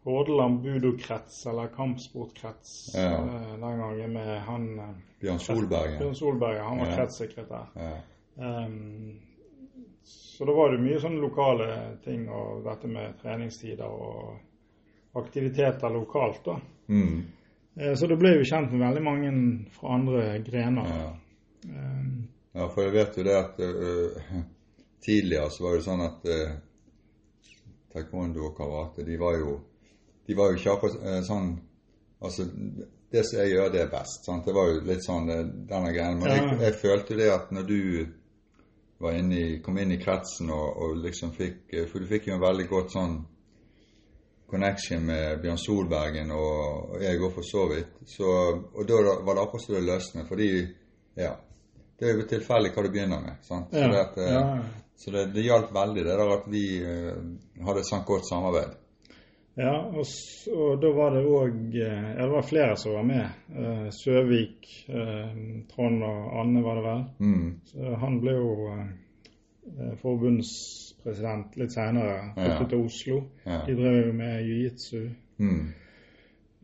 Hordaland 0.04 0.62
budokrets, 0.64 1.46
eller 1.48 1.68
kampsportkrets, 1.76 2.94
ja. 2.96 3.18
uh, 3.20 3.52
den 3.60 3.82
gangen 3.84 4.16
med 4.16 4.32
han 4.48 4.70
uh, 4.80 4.94
Bjørn 5.20 5.44
Solberg. 5.44 5.98
Bjørn 6.00 6.16
Solberg, 6.16 6.62
Han 6.64 6.80
var 6.80 6.92
ja. 6.92 6.96
kretssekretær. 6.96 7.70
Ja. 7.76 7.94
Um, 8.36 9.20
så 10.04 10.48
da 10.48 10.56
var 10.56 10.72
det 10.72 10.82
mye 10.84 11.00
sånne 11.00 11.22
lokale 11.24 11.68
ting, 12.04 12.26
og 12.32 12.64
dette 12.66 12.90
med 12.92 13.20
treningstider 13.22 13.88
og 13.88 15.20
aktiviteter 15.20 15.94
lokalt, 15.94 16.42
da. 16.48 16.58
Mm. 16.88 17.22
Så 17.74 18.08
da 18.10 18.18
ble 18.20 18.36
jo 18.36 18.46
kjent 18.46 18.72
med 18.74 18.84
veldig 18.86 19.02
mange 19.06 19.34
fra 19.74 19.96
andre 19.96 20.26
grener. 20.46 20.90
Ja. 20.94 21.10
Um, 21.64 22.12
ja, 22.54 22.68
for 22.70 22.86
jeg 22.86 22.94
vet 22.94 23.18
jo 23.18 23.24
det 23.26 23.38
at 23.40 23.62
tidligere 25.04 25.50
så 25.50 25.66
var 25.66 25.78
det 25.78 25.86
sånn 25.88 26.04
at 26.06 26.28
uh, 26.30 26.52
taekwondo 27.94 28.46
og 28.50 28.58
karate, 28.58 29.06
de 29.08 29.18
var 29.20 29.40
jo 29.40 29.56
de 30.26 30.36
var 30.36 30.54
jo 30.54 30.74
akkurat 30.74 31.00
eh, 31.04 31.22
sånn 31.28 31.54
Altså, 32.24 32.46
det 33.12 33.26
som 33.28 33.42
jeg 33.42 33.50
gjør, 33.52 33.66
det 33.74 33.80
er 33.84 33.90
best. 33.92 34.22
Sant? 34.24 34.46
Det 34.48 34.54
var 34.56 34.70
jo 34.70 34.78
litt 34.88 35.02
sånn 35.04 35.26
eh, 35.28 35.42
denne 35.68 35.90
greien. 35.92 36.22
Men 36.22 36.30
jeg, 36.32 36.54
jeg 36.62 36.76
følte 36.80 37.18
det 37.20 37.26
at 37.34 37.50
når 37.52 37.66
du 37.68 37.80
var 39.04 39.18
inne 39.20 39.42
i, 39.42 39.58
kom 39.60 39.76
inn 39.82 39.92
i 39.92 39.98
kretsen 40.00 40.54
og, 40.56 40.70
og, 40.86 40.94
liksom 41.04 41.34
fikk 41.36 41.74
eh, 41.76 41.90
For 41.92 42.00
du 42.00 42.08
fikk 42.08 42.30
jo 42.30 42.38
en 42.38 42.46
veldig 42.46 42.68
godt 42.70 42.96
sånn 42.96 43.18
connection 44.54 45.06
med 45.10 45.42
Bjørn 45.42 45.58
Solbergen 45.58 46.32
og, 46.36 46.94
og 46.94 47.02
jeg 47.02 47.18
òg, 47.20 47.32
for 47.34 47.48
så 47.48 47.66
vidt. 47.72 47.98
Så, 48.10 48.30
og 48.76 48.86
da 48.90 49.02
var 49.26 49.34
det 49.34 49.48
akkurat 49.48 49.66
som 49.66 49.76
det 49.78 49.84
løsnet. 49.88 50.30
Fordi 50.30 50.50
ja, 51.18 51.34
det 52.00 52.10
er 52.10 52.20
jo 52.20 52.30
tilfeldig 52.30 52.74
hva 52.76 52.86
du 52.86 52.94
begynner 52.94 53.26
med. 53.26 53.42
sant? 53.48 53.74
Så, 53.74 53.90
det, 53.90 54.06
at, 54.06 54.22
ja. 54.30 54.46
så 55.00 55.16
det, 55.16 55.28
det, 55.34 55.48
hjalp 55.48 55.74
veldig 55.74 56.06
det 56.06 56.16
der 56.22 56.38
at 56.38 56.48
vi 56.54 56.64
uh, 56.86 57.20
hadde 57.66 57.84
et 57.84 57.90
sånt 57.90 58.08
godt 58.10 58.30
samarbeid. 58.30 58.80
Ja, 59.54 59.74
og, 59.86 60.02
og 60.58 60.80
da 60.82 60.90
var 60.98 61.12
det 61.14 61.20
òg 61.30 61.76
Ja, 61.78 61.98
Det 62.18 62.30
var 62.32 62.46
flere 62.48 62.78
som 62.82 62.96
var 62.98 63.06
med. 63.06 63.36
Uh, 63.54 63.90
Søvik, 63.94 64.70
Trond 65.74 66.06
og 66.08 66.40
Anne 66.42 66.64
var 66.66 66.80
det 66.80 66.86
vel. 66.88 67.04
Mm. 67.22 67.50
Så 67.70 67.98
han 68.02 68.18
ble 68.22 68.34
jo 68.38 68.54
eh, 68.74 69.94
forbundspresident 71.04 71.56
litt 71.58 71.72
seinere. 71.72 72.34
Flyttet 72.34 72.60
Ja. 72.62 72.68
til 72.70 72.78
Oslo. 72.86 73.24
Ja. 73.46 73.66
De 73.66 73.76
drev 73.76 74.06
jo 74.08 74.14
med 74.14 74.44
jiu-jitsu. 74.44 75.10
Mm. 75.38 75.74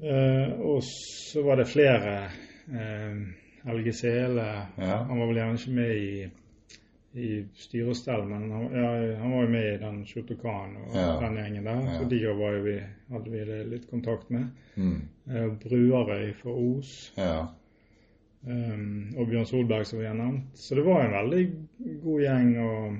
Eh, 0.01 0.59
og 0.59 0.81
så 0.83 1.43
var 1.43 1.55
det 1.57 1.67
flere. 1.67 2.29
Eh, 2.71 3.15
Helge 3.65 3.93
Sele 3.93 4.67
Ja. 4.77 5.03
Han 5.03 5.19
var 5.19 5.27
vel 5.27 5.35
gjerne 5.35 5.57
ikke 5.57 5.71
med 5.75 5.95
i, 5.95 6.29
i 7.13 7.45
styrestell, 7.55 8.23
men 8.25 8.51
han, 8.51 9.15
han 9.19 9.31
var 9.31 9.41
jo 9.43 9.49
med 9.49 9.73
i 9.73 9.77
den 9.77 10.05
Shotokan 10.05 10.77
og 10.77 11.21
den 11.21 11.35
gjengen 11.35 11.63
der. 11.65 11.97
Så 11.97 12.09
de 12.09 12.25
var 12.27 12.59
vi, 12.63 12.79
hadde 13.11 13.31
vi 13.31 13.63
litt 13.69 13.89
kontakt 13.89 14.29
med. 14.29 14.47
Mm. 14.75 15.01
Eh, 15.29 15.47
Bruarøy 15.59 16.33
fra 16.33 16.51
Os. 16.51 17.13
Ja. 17.17 17.47
Um, 18.47 19.13
og 19.17 19.27
Bjørn 19.27 19.45
Solberg, 19.45 19.85
som 19.85 19.99
vi 19.99 20.05
har 20.05 20.13
nevnt. 20.15 20.55
Så 20.55 20.75
det 20.75 20.85
var 20.85 21.01
en 21.03 21.11
veldig 21.11 21.41
god 22.03 22.21
gjeng. 22.21 22.57
og 22.59 22.95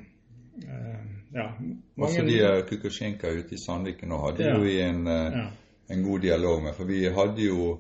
eh, 0.68 1.06
ja, 1.34 1.52
Også 1.98 2.22
de 2.26 2.40
eh, 2.42 2.64
Kukusjenka 2.70 3.30
ute 3.30 3.54
i 3.56 3.58
Sandviken 3.66 4.10
nå 4.10 4.18
hadde 4.26 4.44
Ja. 4.44 4.56
jo 4.58 4.64
vi 4.64 4.80
en, 4.82 5.08
eh, 5.08 5.38
ja, 5.38 5.48
en 5.90 6.04
god 6.04 6.20
dialog 6.22 6.64
med. 6.64 6.74
For 6.76 6.86
vi 6.86 7.04
hadde 7.10 7.42
jo 7.46 7.80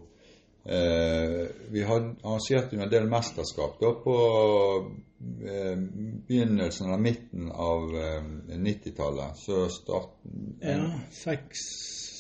eh, 0.66 1.48
Vi 1.72 1.84
hadde 1.84 2.16
arrangerte 2.24 2.76
jo 2.76 2.82
en 2.84 2.92
del 2.92 3.08
mesterskap 3.10 3.80
da 3.82 3.94
på 4.04 4.16
eh, 5.46 5.78
begynnelsen 6.28 6.88
eller 6.88 6.98
midten 7.02 7.52
av 7.52 7.90
eh, 7.96 8.24
90-tallet. 8.58 9.38
Så 9.38 9.68
start... 9.70 10.10
ja, 10.62 10.92
seks 11.12 11.60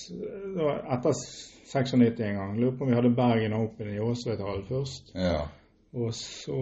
det 0.09 0.63
var 0.63 0.79
Etter 0.97 1.13
96 1.69 2.19
en 2.19 2.35
gang. 2.35 2.55
Lurer 2.59 2.77
på 2.77 2.83
om 2.83 2.89
vi 2.89 2.95
hadde 2.97 3.09
Bergen 3.13 3.53
Open 3.53 3.89
i 3.93 3.99
Åsvedhallen 4.01 4.65
først. 4.65 5.11
Ja, 5.13 5.43
Og 5.93 6.13
så 6.13 6.57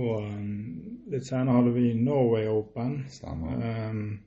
litt 1.12 1.28
senere 1.28 1.56
hadde 1.58 1.72
vi 1.76 1.94
Norway 1.96 2.48
Open. 2.48 3.06
stemmer. 3.12 3.56
Um, 3.90 4.20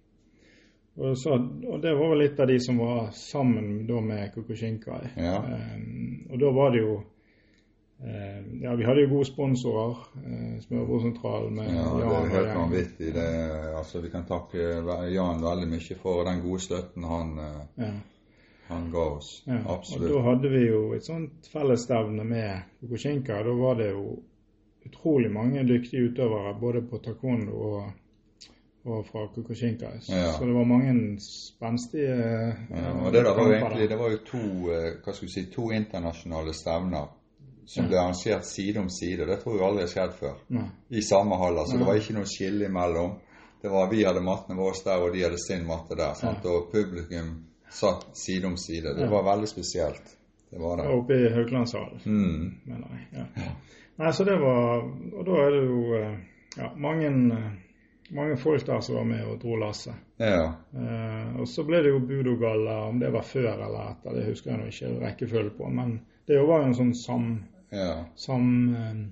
og, 0.97 1.19
så, 1.19 1.37
og 1.71 1.81
det 1.83 1.95
var 1.95 2.11
vel 2.13 2.19
litt 2.25 2.41
av 2.41 2.47
de 2.51 2.59
som 2.61 2.79
var 2.83 3.11
sammen 3.17 3.87
da 3.87 4.01
med 4.01 4.35
Kukushinkai. 4.35 5.01
Ja. 5.17 5.39
Um, 5.39 6.27
og 6.31 6.39
da 6.43 6.51
var 6.57 6.71
det 6.75 6.83
jo 6.83 6.95
eh, 8.05 8.41
Ja, 8.63 8.75
vi 8.77 8.85
hadde 8.85 9.05
jo 9.05 9.11
gode 9.15 9.29
sponsorer. 9.29 9.97
Uh, 10.17 10.59
Smørbrødsentralen 10.67 11.55
med 11.57 11.71
Ja, 11.75 11.85
det 11.97 12.05
Jan 12.05 12.25
er 12.27 12.35
helt 12.37 12.55
vanvittig. 12.59 13.13
Det, 13.15 13.29
altså, 13.79 14.01
vi 14.01 14.11
kan 14.11 14.27
takke 14.29 14.71
Jan 15.15 15.45
veldig 15.45 15.69
mye 15.73 15.99
for 16.03 16.25
den 16.29 16.43
gode 16.45 16.65
støtten 16.67 17.05
han, 17.05 17.39
eh, 17.39 17.85
Ja, 17.85 17.93
han 18.71 18.91
ga 18.93 19.07
oss. 19.17 19.31
ja. 19.47 19.63
Og 19.67 20.05
da 20.05 20.21
hadde 20.27 20.51
vi 20.53 20.67
jo 20.67 20.83
et 20.95 21.07
sånt 21.07 21.49
fellesstevne 21.53 22.25
med 22.25 22.67
Kukushinkai. 22.81 23.41
Da 23.47 23.57
var 23.63 23.81
det 23.81 23.91
jo 23.95 24.19
utrolig 24.87 25.31
mange 25.33 25.65
dyktige 25.69 26.11
utøvere 26.11 26.55
både 26.61 26.83
på 26.83 26.99
taekwondo 27.05 27.53
og, 27.53 27.91
og 28.85 29.07
fra 29.07 29.27
Kukushinka. 29.35 29.87
Ja. 30.09 30.33
Så 30.33 30.45
det 30.47 30.55
var 30.55 30.65
mange 30.65 31.17
spenstige 31.21 32.15
Ja, 32.71 32.77
eh, 32.77 33.05
og 33.07 33.13
det 33.13 33.25
var 33.25 33.37
jo 33.47 33.53
egentlig 33.53 33.89
det 33.89 33.99
var 33.99 34.11
jo 34.11 34.19
to, 34.27 34.43
eh, 34.73 34.93
hva 35.05 35.13
skal 35.15 35.29
si, 35.29 35.47
to 35.53 35.71
internasjonale 35.71 36.55
stevner 36.55 37.09
som 37.67 37.87
ble 37.87 37.99
arrangert 38.01 38.45
side 38.45 38.81
om 38.81 38.89
side. 38.91 39.27
Det 39.27 39.41
tror 39.43 39.55
jeg 39.59 39.67
aldri 39.67 39.83
har 39.85 39.93
skjedd 39.93 40.15
før. 40.19 40.39
Nei. 40.49 40.65
I 40.91 41.03
samme 41.03 41.37
hall. 41.39 41.61
så 41.67 41.77
Nei. 41.77 41.79
det 41.79 41.87
var 41.87 42.01
ikke 42.01 42.15
noe 42.17 42.27
skille 42.27 42.65
imellom. 42.67 43.13
Det 43.63 43.71
var 43.71 43.91
Vi 43.91 44.03
hadde 44.05 44.21
mattene 44.25 44.57
våre 44.59 44.75
der, 44.85 44.97
og 45.05 45.13
de 45.15 45.23
hadde 45.23 45.39
sin 45.39 45.67
matte 45.67 45.95
der. 45.97 46.15
Sant? 46.15 46.45
Og 46.47 46.71
publikum 46.73 47.45
satt 47.71 48.07
side 48.19 48.45
om 48.47 48.57
side. 48.57 48.97
Det 48.97 49.11
var 49.11 49.23
veldig 49.23 49.49
spesielt. 49.49 50.17
Det 50.51 50.59
var 50.59 50.77
det. 50.81 50.87
Oppe 50.91 51.15
i 51.15 51.29
Hauglandshallen, 51.35 52.01
Mm. 52.05 52.55
mener 52.65 52.89
jeg. 52.91 53.27
Ja. 53.37 53.51
Nei, 53.99 54.13
så 54.13 54.25
det 54.25 54.41
var 54.41 54.83
Og 55.19 55.27
da 55.27 55.33
er 55.45 55.51
det 55.51 55.65
jo 55.69 55.95
eh, 55.95 56.17
ja, 56.57 56.69
mange, 56.77 57.11
mange 58.11 58.37
folk 58.37 58.67
der 58.67 58.81
som 58.81 58.97
var 59.01 59.05
med 59.05 59.25
og 59.25 59.39
dro 59.43 59.57
lasset. 59.61 59.95
Ja. 60.19 60.53
Eh, 60.75 61.41
og 61.41 61.49
så 61.49 61.65
ble 61.65 61.83
det 61.85 61.95
jo 61.95 62.03
Budogalla, 62.05 62.83
om 62.89 63.01
det 63.01 63.13
var 63.13 63.27
før 63.27 63.53
eller 63.55 63.93
etter, 63.93 64.17
det 64.17 64.29
husker 64.29 64.53
jeg 64.53 64.61
nå 64.61 64.69
ikke 64.71 64.93
rekkefølge 65.07 65.55
på. 65.59 65.71
Men 65.71 66.01
det 66.29 66.41
var 66.47 66.63
jo 66.63 66.71
en 66.71 66.79
sånn 66.79 66.95
sam, 66.95 67.31
ja. 67.75 68.05
sam 68.19 68.47
eh, 68.75 69.03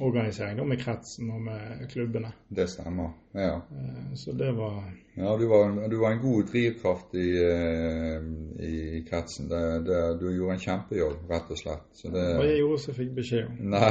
med 0.00 0.80
kretsen 0.80 1.30
og 1.34 1.40
med 1.42 1.86
klubbene. 1.90 2.32
Det 2.48 2.68
stemmer. 2.70 3.10
Ja. 3.32 3.54
Eh, 3.54 4.14
så 4.14 4.32
det 4.32 4.52
var 4.52 4.82
Ja, 5.14 5.36
du 5.36 5.46
var, 5.46 5.88
du 5.88 5.96
var 5.98 6.12
en 6.12 6.22
god 6.22 6.46
drivkraft 6.52 7.14
i, 7.14 7.28
eh, 7.42 8.22
i, 8.66 9.04
kretsen. 9.10 9.48
Det, 9.48 9.80
det, 9.86 10.18
du 10.20 10.30
gjorde 10.30 10.54
en 10.54 10.62
kjempejobb, 10.62 11.26
rett 11.30 11.50
og 11.50 11.58
slett. 11.58 11.90
Så 11.92 12.08
det, 12.08 12.24
Og 12.38 12.46
jeg 12.46 12.62
gjorde 12.62 12.78
som 12.78 12.92
jeg 12.92 13.00
fikk 13.02 13.12
beskjed 13.18 13.50
om. 13.50 13.58
Nei. 13.74 13.90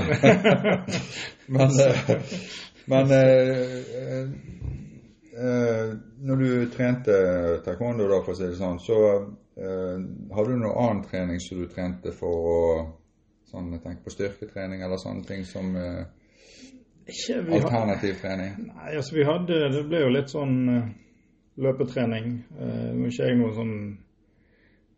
men 1.57 1.79
eh, 1.83 2.15
men 2.89 3.11
eh, 3.15 3.55
eh, 4.03 4.31
eh, 5.39 5.91
når 6.25 6.43
du 6.43 6.69
trente 6.73 7.17
taekwondo, 7.65 8.07
da, 8.11 8.21
for 8.25 8.35
å 8.35 8.39
si 8.39 8.47
det 8.49 8.59
sånn, 8.59 8.79
så 8.83 8.99
eh, 9.15 9.97
hadde 10.35 10.53
du 10.53 10.63
noe 10.63 10.77
annen 10.85 11.03
trening 11.07 11.41
som 11.43 11.61
du 11.61 11.67
trente 11.71 12.13
for 12.15 12.47
å 12.53 12.61
sånn, 13.49 13.73
jeg 13.73 13.83
tenker 13.83 14.05
på 14.05 14.13
styrketrening 14.13 14.83
eller 14.85 15.01
sånne 15.01 15.25
ting 15.25 15.45
som 15.47 15.71
eh, 15.77 16.01
Ikke, 17.09 17.41
alternativ 17.57 18.19
trening? 18.21 18.57
Nei, 18.69 18.95
altså 18.99 19.15
vi 19.15 19.25
hadde 19.25 19.61
Det 19.73 19.85
ble 19.89 20.03
jo 20.03 20.11
litt 20.13 20.29
sånn 20.29 20.57
løpetrening. 21.59 22.29
Eh, 22.55 22.89
Nå 22.95 23.07
er 23.07 23.11
ikke 23.11 23.29
jeg 23.29 23.39
noen 23.39 23.55
sånn 23.57 23.75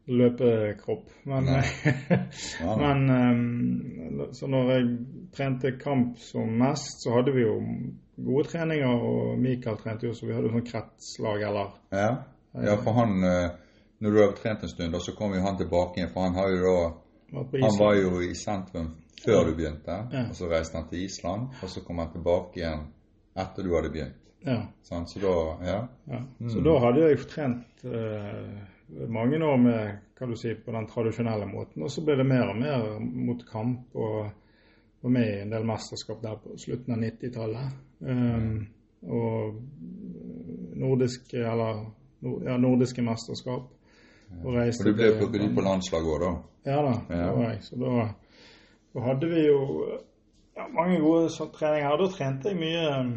løpekropp, 0.08 1.10
men, 1.30 1.46
men 2.78 3.10
eh, 3.10 4.28
Så 4.34 4.48
når 4.48 4.72
jeg 4.72 4.88
trente 5.36 5.72
kamp 5.80 6.18
som 6.20 6.50
mest, 6.60 7.04
så 7.04 7.14
hadde 7.16 7.34
vi 7.36 7.44
jo 7.46 7.58
gode 8.22 8.48
treninger, 8.50 8.88
og 9.12 9.40
Mikael 9.40 9.78
trente 9.82 10.08
jo, 10.08 10.14
så 10.14 10.26
vi 10.28 10.34
hadde 10.36 10.50
jo 10.50 10.56
sånn 10.58 10.68
kretslag 10.68 11.46
eller 11.48 11.70
Ja. 11.94 12.10
ja, 12.66 12.76
for 12.84 12.98
han 12.98 13.24
eh, 13.24 13.52
Når 14.02 14.12
du 14.12 14.20
har 14.24 14.34
trent 14.38 14.64
en 14.66 14.70
stund, 14.74 14.96
så 15.06 15.14
kom 15.18 15.34
jo 15.38 15.44
han 15.46 15.58
tilbake 15.60 16.00
igjen, 16.02 16.10
for 16.14 16.26
han 16.26 16.36
har 16.36 16.50
jo 16.50 16.74
da 17.32 17.44
Han 17.62 17.78
var 17.80 17.96
jo 17.96 18.18
i 18.26 18.34
sentrum 18.36 18.90
før 19.22 19.46
du 19.46 19.54
begynte, 19.56 20.00
Ja. 20.12 20.24
og 20.30 20.36
så 20.36 20.50
reiste 20.50 20.78
han 20.80 20.88
til 20.90 21.04
Island, 21.06 21.52
og 21.62 21.70
så 21.70 21.84
kom 21.86 22.00
han 22.02 22.10
tilbake 22.12 22.58
igjen 22.60 22.88
etter 23.38 23.64
du 23.64 23.76
hadde 23.76 23.92
begynt. 23.94 24.18
Ja, 24.42 24.64
Sånn, 24.82 25.06
Så 25.06 25.20
da, 25.22 25.34
ja. 25.68 25.76
ja. 26.10 26.20
Mm. 26.40 26.50
Så 26.50 26.64
da 26.66 26.74
hadde 26.82 27.04
jeg 27.06 27.20
trent 27.30 27.84
eh, 27.86 28.64
mange 29.08 29.40
år 29.46 29.58
med 29.58 30.00
hva 30.18 30.28
du 30.30 30.36
sier, 30.38 30.60
på 30.62 30.72
den 30.76 30.88
tradisjonelle 30.88 31.48
måten, 31.50 31.82
og 31.84 31.90
så 31.90 32.04
ble 32.06 32.16
det 32.20 32.28
mer 32.30 32.50
og 32.52 32.58
mer 32.60 33.00
mot 33.02 33.42
kamp. 33.50 33.96
og 33.96 34.32
var 35.02 35.10
med 35.10 35.30
i 35.32 35.40
en 35.42 35.50
del 35.50 35.64
mesterskap 35.66 36.20
der 36.22 36.36
på 36.38 36.54
slutten 36.62 36.94
av 36.94 37.00
90-tallet. 37.02 37.78
Um, 38.06 38.68
og 39.10 39.56
nordiske, 40.78 41.38
eller 41.42 41.80
ja, 42.46 42.58
nordiske 42.58 43.02
mesterskap. 43.02 43.70
Og 44.44 44.54
reiste 44.56 44.84
For 44.86 44.92
du 44.92 45.00
ble 45.00 45.10
plukket 45.18 45.42
inn 45.48 45.56
på 45.58 45.66
landslaget 45.66 46.12
òg, 46.14 46.22
da? 46.22 46.32
Ja 46.70 46.82
da, 46.86 46.94
Ja. 47.10 47.24
det 47.26 47.34
var 47.40 47.50
jeg. 47.50 47.64
Så 47.66 47.80
da, 47.82 48.06
da 48.94 49.06
hadde 49.08 49.30
vi 49.34 49.42
jo 49.48 49.60
ja, 50.56 50.68
mange 50.70 51.00
gode 51.02 51.30
sånn 51.34 51.50
treninger. 51.56 51.98
Da 52.04 52.12
trente 52.14 52.54
jeg 52.54 52.62
mye 52.62 52.86
um, 53.02 53.16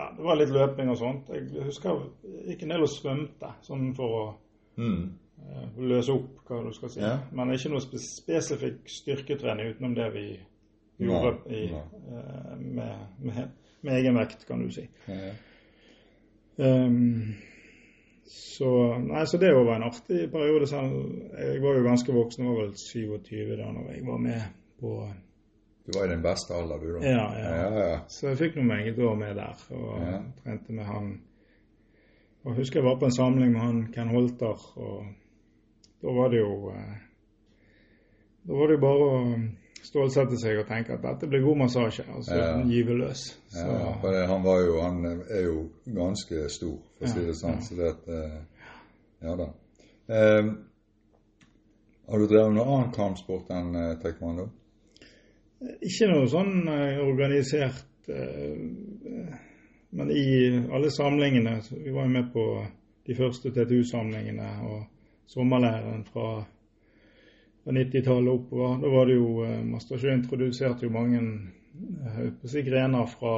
Ja, 0.00 0.06
det 0.16 0.24
var 0.24 0.38
litt 0.40 0.52
løping 0.54 0.88
og 0.92 0.96
sånt. 0.96 1.28
Jeg 1.34 1.64
husker 1.66 1.90
jeg 2.24 2.46
gikk 2.54 2.62
en 2.64 2.72
del 2.72 2.84
og 2.86 2.88
svømte, 2.92 3.50
sånn 3.66 3.90
for 3.96 4.16
å 4.20 4.22
Mm. 4.80 5.10
uh, 5.42 5.80
løse 5.82 6.12
opp, 6.14 6.38
hva 6.48 6.62
du 6.64 6.70
skal 6.72 6.88
si. 6.94 7.00
Ja. 7.02 7.18
Men 7.36 7.50
ikke 7.52 7.68
noe 7.72 7.82
spe- 7.84 8.00
spesifikk 8.00 8.88
styrketrening 8.88 9.74
utenom 9.74 9.94
det 9.98 10.06
vi 10.14 10.24
gjorde 11.00 11.34
i, 11.52 11.64
eh, 11.74 12.56
med, 12.58 13.06
med, 13.18 13.50
med 13.82 13.94
egen 13.98 14.16
vekt, 14.16 14.46
kan 14.48 14.62
du 14.64 14.70
si. 14.72 14.86
Ja. 15.08 15.32
Um, 16.60 17.34
så, 18.30 18.70
nei, 19.00 19.24
så 19.26 19.38
det 19.40 19.52
var 19.54 19.74
en 19.76 19.82
artig 19.88 20.26
periode. 20.32 20.66
Jeg 20.70 21.62
var 21.62 21.76
jo 21.78 21.84
ganske 21.86 22.12
voksen, 22.14 22.44
jeg 22.44 22.52
var 22.54 22.62
vel 22.62 22.74
27 22.76 23.56
da 23.58 23.70
når 23.72 23.92
jeg 23.94 24.06
var 24.06 24.18
med 24.18 24.42
på 24.80 24.94
Du 25.90 25.98
var 25.98 26.06
i 26.06 26.10
den 26.12 26.22
beste 26.22 26.54
alder, 26.54 26.78
du, 26.78 26.92
da? 26.98 27.06
Ja, 27.06 27.24
ja. 27.38 27.54
ja, 27.56 27.88
ja. 27.90 28.00
Så 28.08 28.28
jeg 28.28 28.38
fikk 28.38 28.56
nå 28.60 28.62
meget 28.68 28.98
år 28.98 29.14
med 29.18 29.34
der, 29.36 29.64
og 29.70 30.00
Ja. 30.04 30.18
trente 30.44 30.72
med 30.72 30.84
han. 30.84 31.08
Og 32.44 32.50
jeg 32.52 32.58
husker 32.62 32.80
jeg 32.80 32.84
var 32.86 32.98
på 33.00 33.04
en 33.08 33.12
samling 33.16 33.52
med 33.52 33.60
han 33.60 33.80
Ken 33.94 34.08
Holter, 34.08 34.60
og 34.78 35.04
da 36.02 36.12
var 36.16 36.28
det 36.32 36.38
jo 36.40 36.70
eh, 36.70 36.94
Da 38.46 38.52
var 38.56 38.66
det 38.70 38.76
jo 38.78 38.80
bare 38.80 39.08
å 39.08 39.40
stålsette 39.84 40.38
seg 40.40 40.58
og 40.62 40.66
tenke 40.68 40.94
at 40.94 41.02
dette 41.04 41.28
blir 41.28 41.42
god 41.44 41.56
massasje, 41.64 42.04
og 42.14 42.24
så 42.24 42.36
Ja. 42.38 42.62
gyve 42.64 42.94
løs. 42.98 43.26
Så, 43.48 43.66
ja 43.66 43.92
for 44.00 44.12
det, 44.12 44.26
han, 44.28 44.42
var 44.44 44.60
jo, 44.64 44.80
han 44.80 45.04
er 45.28 45.42
jo 45.44 45.68
ganske 45.84 46.46
stor, 46.48 46.78
for 46.98 47.04
å 47.04 47.12
si 47.12 47.26
det 47.26 47.36
sånn. 47.36 47.60
Så 47.62 47.76
det 47.76 47.90
at 47.90 48.08
eh, 48.08 48.40
Ja 49.22 49.36
da. 49.36 49.50
Eh, 50.08 50.52
har 52.10 52.18
du 52.18 52.26
drevet 52.26 52.54
noen 52.54 52.68
annen 52.68 52.92
kampsport 52.96 53.50
enn 53.50 53.74
eh, 53.76 53.96
taekwondo? 54.02 54.48
Ikke 55.60 56.08
noe 56.08 56.28
sånn 56.32 56.68
eh, 56.72 57.00
organisert 57.04 58.08
eh, 58.08 59.34
Men 59.92 60.12
i 60.14 60.22
alle 60.72 60.88
samlingene 60.94 61.58
Vi 61.74 61.92
var 61.92 62.06
jo 62.06 62.12
med 62.14 62.30
på 62.32 62.44
de 63.10 63.16
første 63.18 63.50
TTU-samlingene 63.50 64.48
og 64.70 64.84
sommerleiren 65.30 66.04
fra, 66.06 66.44
fra 67.64 67.72
90-tallet 67.74 68.30
oppover. 68.32 68.76
Da 68.82 68.92
var 68.92 69.08
det 69.08 69.16
jo 69.16 69.30
eh, 69.44 69.56
Mastersjø 69.66 70.12
introduserte 70.14 70.86
jo 70.86 70.92
mange 70.94 71.22
si, 72.46 72.62
grener 72.66 73.08
fra 73.10 73.34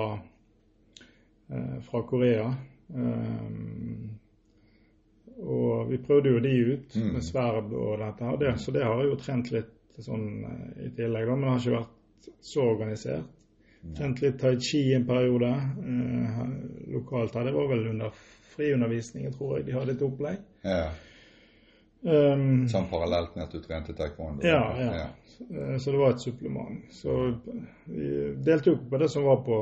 fra 1.85 2.01
Korea. 2.09 2.47
Og 5.43 5.91
vi 5.91 5.99
prøvde 6.01 6.33
jo 6.33 6.39
de 6.41 6.53
ut 6.73 6.97
Mm. 6.97 7.11
med 7.13 7.23
sverd 7.27 7.73
og 7.73 7.99
dette. 8.01 8.25
her, 8.25 8.57
så 8.57 8.73
det 8.73 8.85
har 8.85 9.03
jeg 9.03 9.11
jo 9.11 9.17
trent 9.21 9.51
litt 9.53 10.01
sånn 10.01 10.45
i 10.81 10.89
tillegg, 10.97 11.29
men 11.29 11.41
det 11.43 11.49
har 11.51 11.61
ikke 11.61 11.77
vært 11.77 12.02
så 12.41 12.67
organisert. 12.75 13.31
Trent 13.97 14.21
litt 14.23 14.37
tai 14.39 14.57
chi 14.63 14.93
en 14.95 15.07
periode 15.07 15.49
eh, 15.51 16.43
lokalt 16.95 17.35
her. 17.35 17.49
Det 17.49 17.55
var 17.57 17.71
vel 17.73 17.89
under 17.91 18.13
friundervisning, 18.53 19.33
tror 19.35 19.57
jeg 19.59 19.67
de 19.67 19.75
hadde 19.75 19.97
et 19.97 20.05
opplegg. 20.07 20.45
Ja. 20.63 20.85
Um, 22.03 22.65
Sånn 22.71 22.89
parallelt 22.91 23.35
med 23.37 23.45
at 23.47 23.55
du 23.55 23.63
trente 23.63 23.95
taekwondo? 23.95 24.47
ja, 24.47 24.63
ja. 24.79 24.95
ja. 25.01 25.11
Så 25.79 25.91
det 25.91 25.99
var 25.99 26.13
et 26.13 26.23
supplement. 26.23 26.83
Så 26.95 27.15
vi 27.91 28.09
delte 28.47 28.71
jo 28.71 28.77
på 28.91 28.99
det 29.01 29.09
som 29.11 29.25
var 29.27 29.41
på 29.47 29.59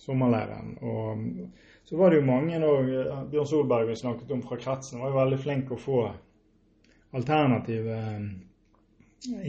sommerleiren. 0.00 0.78
Og 0.80 1.88
så 1.88 1.96
var 2.00 2.10
det 2.10 2.20
jo 2.22 2.28
mange 2.28 2.60
òg 2.64 2.92
Bjørn 3.32 3.48
Solberg 3.50 3.90
vi 3.90 3.96
snakket 4.00 4.32
om 4.32 4.44
fra 4.46 4.56
kretsen, 4.60 5.02
var 5.02 5.12
jo 5.12 5.18
veldig 5.18 5.40
flink 5.42 5.72
å 5.74 5.80
få 5.80 5.98
alternative 7.14 7.98
eh, 7.98 8.24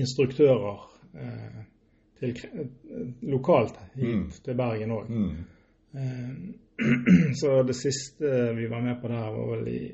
instruktører 0.02 0.84
eh, 1.22 1.64
til, 2.34 2.50
eh, 2.60 3.08
lokalt 3.22 3.78
hit 3.96 4.16
Mm. 4.16 4.30
til 4.44 4.56
Bergen 4.56 4.92
òg. 4.92 5.10
Mm. 5.10 5.36
Så 7.42 7.64
det 7.64 7.76
siste 7.76 8.54
vi 8.56 8.68
var 8.68 8.82
med 8.82 9.02
på 9.02 9.08
der, 9.08 9.32
var 9.32 9.56
vel 9.56 9.68
i 9.68 9.92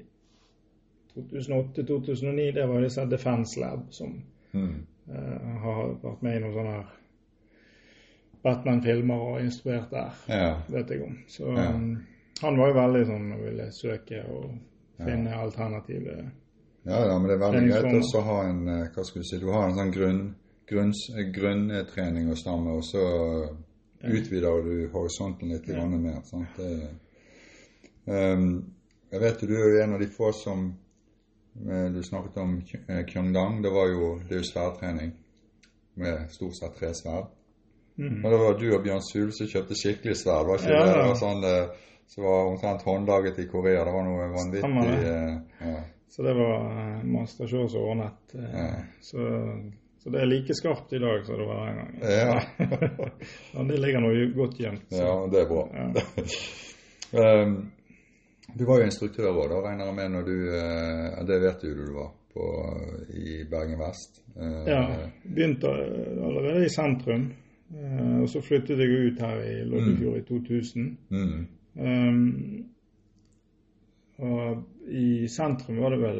2008-2009. 1.15 2.51
Det 2.53 2.67
var 2.67 2.81
disse 2.81 3.05
Defense 3.05 3.59
Lab 3.59 3.79
som 3.91 4.21
Mm. 4.53 4.85
eh, 5.09 5.59
har 5.61 5.93
vært 6.03 6.21
med 6.23 6.35
i 6.35 6.39
noen 6.39 6.53
sånne 6.53 6.83
Batman-filmer 8.43 9.15
og 9.21 9.41
instruert 9.41 9.89
der, 9.91 10.11
Ja. 10.27 10.61
vet 10.69 10.89
jeg 10.89 11.03
om. 11.03 11.17
Så 11.27 11.43
Ja. 11.55 11.69
um, 11.75 11.97
han 12.41 12.57
var 12.57 12.67
jo 12.67 12.73
veldig 12.73 13.05
sånn 13.05 13.33
og 13.33 13.43
ville 13.45 13.71
søke 13.71 14.23
og 14.29 14.51
finne 15.05 15.33
alternative 15.35 16.31
Ja, 16.85 17.05
ja, 17.05 17.19
men 17.19 17.27
det 17.27 17.35
er 17.35 17.51
veldig 17.51 17.69
greit 17.69 18.15
å 18.15 18.21
ha 18.23 18.43
en 18.49 18.67
eh, 18.67 18.87
hva 18.95 19.03
skal 19.05 19.21
du 19.21 19.27
si, 19.27 19.39
du 19.39 19.51
har 19.51 19.67
en 19.69 19.75
sånn 19.75 19.91
grunn, 19.93 20.35
grunns- 20.71 21.11
grunntrening 21.35 22.29
å 22.31 22.35
stamme, 22.39 22.77
og 22.79 22.83
så 22.87 23.03
utvider 24.01 24.63
du 24.65 24.87
horisonten 24.93 25.49
litt 25.51 25.67
Ja. 25.67 25.85
mer. 25.85 26.21
Sant? 26.23 26.57
Ehm, 28.07 28.47
jeg 29.11 29.19
vet 29.21 29.41
jo 29.43 29.47
du 29.47 29.55
er 29.57 29.83
en 29.83 29.93
av 29.93 29.99
de 29.99 30.07
få 30.07 30.31
som 30.33 30.71
eh, 31.61 31.89
Du 31.91 32.01
snakket 32.03 32.37
om 32.37 32.61
Ky- 32.61 32.79
eh, 32.87 33.05
Kyongdang. 33.05 33.61
Det 33.61 33.69
var 33.71 33.87
jo, 33.91 34.19
det 34.27 34.31
er 34.37 34.41
jo 34.41 34.47
sverdtrening 34.51 35.11
med 35.95 36.29
stort 36.31 36.55
sett 36.55 36.75
tre 36.79 36.93
sverd. 36.95 37.27
Mm. 37.99 38.23
Og 38.25 38.31
det 38.31 38.39
var 38.39 38.57
du 38.59 38.67
og 38.75 38.83
Bjørn 38.85 39.01
Sule 39.03 39.31
som 39.35 39.47
kjøpte 39.47 39.75
skikkelig 39.75 40.15
sverd, 40.15 40.47
var 40.47 40.57
ikke 40.57 40.71
Ja, 40.71 40.85
det? 40.85 40.93
Det 40.95 41.07
var 41.09 41.19
sånn 41.19 41.43
eh, 41.43 41.75
som 42.07 42.23
var 42.23 42.45
omtrent 42.53 42.81
håndlaget 42.87 43.39
i 43.39 43.47
Korea. 43.51 43.83
Det 43.85 43.93
var 43.93 44.03
noe 44.03 44.29
vanvittig 44.31 45.03
eh, 45.05 45.41
ja. 45.67 45.83
Så 46.11 46.23
det 46.23 46.33
var 46.35 47.03
Master 47.03 47.47
Show 47.47 47.67
som 47.67 47.81
ordnet. 47.81 48.13
eh, 48.35 48.55
Ja. 48.55 48.83
så, 49.01 49.17
så 50.03 50.09
det 50.09 50.21
er 50.21 50.25
like 50.25 50.53
skarpt 50.57 50.93
i 50.93 50.99
dag 50.99 51.25
som 51.25 51.37
det 51.37 51.45
var 51.45 51.67
den 51.67 51.75
gangen. 51.77 51.99
Ja. 52.01 52.41
Men 53.53 53.67
det 53.67 53.77
ligger 53.77 54.01
nå 54.01 54.09
godt 54.35 54.57
gjemt. 54.59 54.87
Ja, 54.89 55.11
det 55.31 55.43
er 55.43 55.51
bra. 55.51 55.67
Ja. 55.77 57.43
um, 57.43 57.53
du 58.57 58.65
var 58.65 58.81
jo 58.81 58.87
instruktør 58.89 59.29
òg, 59.29 59.45
da, 59.51 59.61
regner 59.67 59.91
jeg 59.91 59.97
med, 59.99 60.09
når 60.15 60.25
du 60.25 60.35
uh, 60.49 61.21
Det 61.29 61.37
vet 61.45 61.67
jo 61.67 61.75
du 61.77 61.85
du 61.85 61.93
var 61.99 62.09
på 62.33 62.49
i 63.13 63.37
Bergen 63.51 63.77
Vest. 63.79 64.23
Uh, 64.33 64.65
Ja, 64.65 64.81
begynte 65.23 65.69
eh, 65.69 66.17
allerede 66.17 66.65
i 66.65 66.73
sentrum. 66.73 67.29
Uh, 67.71 68.21
Og 68.23 68.29
så 68.29 68.41
flyttet 68.41 68.81
jeg 68.81 69.05
ut 69.05 69.21
her 69.21 69.43
i 69.45 69.57
Loddefjord 69.69 70.17
i 70.17 70.27
2000. 70.27 70.93
Mm, 71.09 71.41
Um, 71.71 72.65
og 74.19 74.63
i 74.91 75.27
sentrum 75.31 75.77
var 75.79 75.93
det 75.93 75.99
vel 76.01 76.19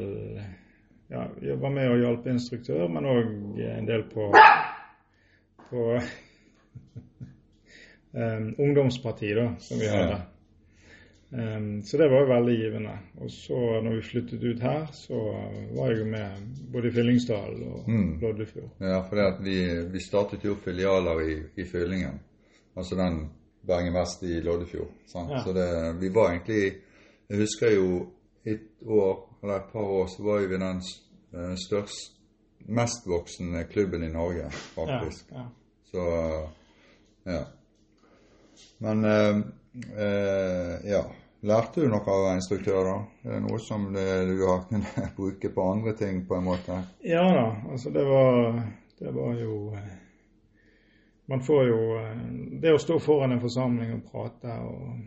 Ja, 1.12 1.26
var 1.60 1.70
med 1.76 1.90
og 1.92 1.98
hjalp 2.00 2.28
instruktør, 2.32 2.88
men 2.88 3.06
òg 3.06 3.32
en 3.78 3.88
del 3.88 4.04
på 4.14 4.30
på 5.70 5.86
um, 8.14 8.54
ungdomsparti, 8.64 9.34
da, 9.36 9.50
som 9.60 9.80
vi 9.80 9.88
hadde. 9.92 10.22
Um, 11.32 11.82
så 11.84 11.98
det 11.98 12.10
var 12.12 12.26
jo 12.26 12.28
veldig 12.34 12.56
givende. 12.60 12.94
Og 13.24 13.32
så 13.32 13.60
når 13.84 13.96
vi 13.96 14.02
flyttet 14.04 14.44
ut 14.44 14.60
her, 14.60 14.86
så 14.92 15.20
var 15.78 15.92
jeg 15.94 16.00
jo 16.02 16.06
med 16.12 16.42
både 16.74 16.88
i 16.88 16.92
Fyllingsdal 16.92 17.54
og 17.64 17.88
Mm. 17.88 18.18
Loddefjord. 18.22 18.70
ja, 18.80 19.00
for 19.10 19.44
vi, 19.44 19.56
vi 19.92 20.00
startet 20.04 20.44
jo 20.44 20.56
filialer 20.56 21.22
i, 21.28 21.38
i 21.62 21.66
Fyllingen. 21.66 22.20
Altså 22.76 22.96
den 22.96 23.30
Bergen 23.68 23.94
Vest 23.94 24.24
i 24.24 24.42
Loddefjord. 24.42 24.92
Sant? 25.08 25.32
Ja. 25.32 25.44
Så 25.44 25.54
det, 25.54 26.02
vi 26.02 26.10
var 26.16 26.32
egentlig 26.32 26.74
Jeg 27.30 27.38
husker 27.40 27.72
jo 27.76 28.08
et 28.46 28.62
år, 28.86 29.31
eller 29.42 29.56
et 29.58 29.72
par 29.72 29.88
år, 30.00 30.08
så 30.08 30.24
var 30.24 30.42
jo 30.42 30.50
vi 30.52 30.58
den 30.62 30.82
størst, 31.58 32.18
mest 32.70 33.08
voksende 33.10 33.64
klubben 33.72 34.04
i 34.04 34.12
Norge, 34.12 34.50
faktisk. 34.76 35.32
Ja, 35.32 35.46
ja. 35.46 35.48
Så 35.92 36.04
ja. 37.24 37.46
Men 38.78 39.04
eh, 39.06 39.38
eh, 39.98 40.92
ja. 40.92 41.04
Lærte 41.42 41.82
du 41.82 41.88
noe 41.90 42.06
av 42.06 42.28
instruktør, 42.36 42.86
da? 42.86 42.98
Er 43.26 43.34
det 43.34 43.40
noe 43.48 43.58
som 43.62 43.88
det, 43.94 44.06
du 44.30 44.44
har 44.46 44.60
kunnet 44.70 45.00
bruke 45.18 45.50
på 45.50 45.64
andre 45.72 45.96
ting, 45.98 46.20
på 46.28 46.38
en 46.38 46.46
måte? 46.46 46.78
Ja 47.02 47.24
da, 47.34 47.48
altså 47.72 47.90
det 47.90 48.06
var 48.06 48.62
Det 49.00 49.14
var 49.16 49.34
jo 49.40 49.56
eh, 49.74 49.96
Man 51.34 51.42
får 51.42 51.64
jo 51.66 51.80
eh, 51.98 52.20
Det 52.62 52.76
å 52.76 52.82
stå 52.82 53.00
foran 53.02 53.34
en 53.34 53.42
forsamling 53.42 53.96
og 53.96 54.04
prate 54.12 54.60
og, 54.62 55.02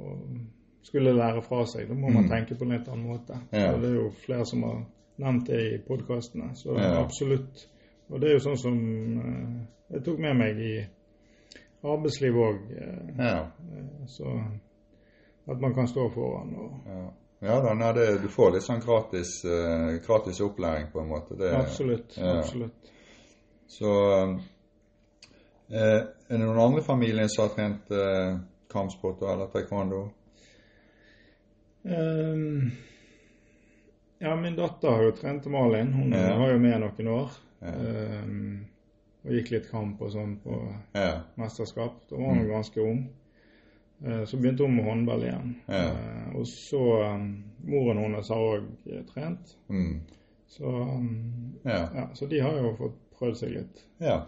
og 0.00 0.22
skulle 0.86 1.12
lære 1.16 1.42
fra 1.42 1.64
seg, 1.66 1.88
da 1.88 1.94
må 1.94 2.08
man 2.12 2.24
Mm. 2.24 2.30
tenke 2.30 2.54
på 2.58 2.64
en 2.64 2.70
litt 2.76 2.88
annen 2.88 3.06
måte. 3.10 3.38
Ja. 3.52 3.72
Det 3.76 3.88
er 3.90 3.94
jo 3.96 4.10
flere 4.24 4.44
som 4.46 4.62
har 4.62 4.84
nevnt 5.18 5.46
det 5.48 5.60
i 5.74 5.78
podkastene, 5.88 6.52
så 6.54 6.76
Ja. 6.78 7.00
absolutt. 7.02 7.66
Og 8.10 8.20
det 8.20 8.28
er 8.30 8.32
jo 8.34 8.44
sånn 8.44 8.56
som 8.58 8.76
eh, 9.18 9.94
jeg 9.96 10.04
tok 10.04 10.18
med 10.18 10.36
meg 10.36 10.58
i 10.58 10.86
arbeidslivet 11.84 12.36
òg. 12.36 12.58
Ja. 13.18 13.46
Så 14.06 14.24
at 15.50 15.60
man 15.60 15.74
kan 15.74 15.86
stå 15.88 16.08
foran 16.14 16.54
og 16.56 16.70
Ja, 16.86 17.10
ja 17.48 17.60
da, 17.60 17.74
nei, 17.74 17.92
det, 17.92 18.22
du 18.22 18.28
får 18.28 18.52
litt 18.52 18.62
sånn 18.62 18.80
gratis, 18.80 19.44
eh, 19.44 19.98
gratis 20.06 20.40
opplæring, 20.40 20.86
på 20.92 21.00
en 21.00 21.08
måte. 21.08 21.36
Det, 21.38 21.50
Absolutt. 21.54 22.18
Absolutt. 22.18 22.92
Så 23.68 23.90
eh, 25.70 26.02
Er 26.28 26.38
det 26.38 26.38
noen 26.40 26.58
andre 26.58 26.80
i 26.80 26.86
familien 26.86 27.28
som 27.28 27.48
har 27.48 27.54
trent 27.54 27.90
eh, 27.90 28.38
kampsport 28.72 29.22
eller 29.22 29.46
taekwondo? 29.52 30.08
Ehm, 31.86 32.70
ja, 34.18 34.36
min 34.36 34.56
datter 34.56 34.88
har 34.90 35.02
jo 35.02 35.12
trent 35.12 35.46
Malin. 35.46 35.92
Hun 35.92 36.12
Ja. 36.12 36.38
var 36.38 36.50
jo 36.52 36.58
med 36.58 36.80
noen 36.80 37.08
år. 37.08 37.30
Ja. 37.60 37.68
Ehm, 37.72 38.66
og 39.24 39.30
gikk 39.32 39.50
litt 39.50 39.70
kamp 39.70 40.00
og 40.02 40.10
sånn 40.12 40.36
på 40.44 40.74
Ja. 40.94 41.20
mesterskap. 41.36 41.92
Da 42.10 42.16
var 42.16 42.34
hun 42.34 42.48
ganske 42.48 42.80
ung. 42.80 43.08
Uh, 44.06 44.24
så 44.24 44.36
begynte 44.36 44.60
hun 44.66 44.76
med 44.76 44.84
håndball 44.84 45.22
igjen. 45.24 45.54
Ja. 45.68 45.74
Eh, 45.88 46.36
og 46.36 46.44
så 46.46 47.14
um, 47.14 47.44
Moren 47.64 47.96
hennes 47.98 48.28
har 48.28 48.36
òg 48.36 48.66
trent. 49.14 49.54
Mm. 49.70 50.00
Så, 50.48 50.64
um, 50.66 51.54
Ja. 51.64 51.88
ja, 51.94 52.08
så 52.14 52.26
de 52.28 52.40
har 52.40 52.52
jo 52.58 52.74
fått 52.76 52.98
prøvd 53.18 53.36
seg 53.36 53.50
litt. 53.54 53.84
ja. 54.00 54.26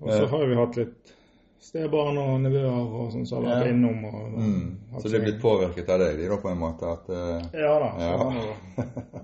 Og 0.00 0.08
så 0.10 0.22
Eh. 0.24 0.28
har 0.28 0.46
vi 0.46 0.54
hatt 0.54 0.76
litt 0.76 1.14
stebarn 1.62 2.18
og 2.18 2.40
nevøer 2.42 2.70
og 2.74 3.12
sånn 3.14 3.26
som 3.28 3.44
har 3.44 3.54
vært 3.56 3.66
Ja. 3.66 3.72
innom. 3.72 4.04
Og, 4.04 4.32
Mm. 4.32 4.78
Så 4.98 5.08
de 5.08 5.16
er 5.16 5.24
blitt 5.24 5.40
påvirket 5.42 5.88
av 5.88 5.98
deg, 6.00 6.16
de 6.18 6.28
da, 6.28 6.36
på 6.36 6.48
en 6.50 6.58
måte? 6.58 6.82
At, 6.90 7.08
uh, 7.08 7.42
Ja 7.54 7.78
da. 7.78 7.90
Ja. 7.98 8.30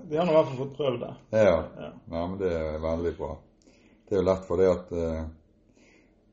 vi 0.09 0.16
har 0.18 0.27
nå 0.27 0.31
i 0.33 0.35
hvert 0.37 0.46
fall 0.48 0.61
fått 0.62 0.77
prøvd 0.77 1.01
det. 1.01 1.14
ja. 1.33 1.57
Ja. 1.81 1.92
men 2.27 2.38
det 2.38 2.53
er 2.53 2.79
veldig 2.79 3.16
bra. 3.18 3.37
Det 4.09 4.16
er 4.16 4.22
jo 4.22 4.27
lett 4.31 4.44
for 4.46 4.57
det 4.57 4.68
at 4.70 4.92
uh, 4.92 5.24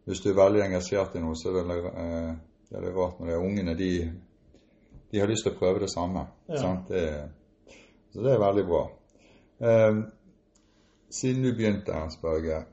hvis 0.06 0.22
du 0.22 0.30
er 0.30 0.36
veldig 0.38 0.62
engasjert 0.68 1.16
i 1.16 1.20
noe, 1.20 1.36
så 1.36 1.50
er 1.50 1.64
det, 1.64 1.78
uh, 1.86 2.36
det 2.70 2.78
er 2.84 2.94
rart 2.96 3.20
når 3.20 3.26
det 3.28 3.34
er 3.36 3.46
ungene 3.48 3.76
de, 3.76 3.90
de 5.12 5.20
har 5.20 5.28
lyst 5.28 5.44
til 5.44 5.54
å 5.54 5.60
prøve 5.60 5.80
det 5.80 5.90
samme. 5.90 6.28
Det, 6.48 7.30
så 8.14 8.22
det 8.24 8.32
er 8.32 8.40
veldig 8.40 8.66
bra. 8.70 8.84
Siden 11.10 11.44
du 11.44 11.52
begynte, 11.56 11.94
Hans 11.94 12.18
Børge, 12.22 12.64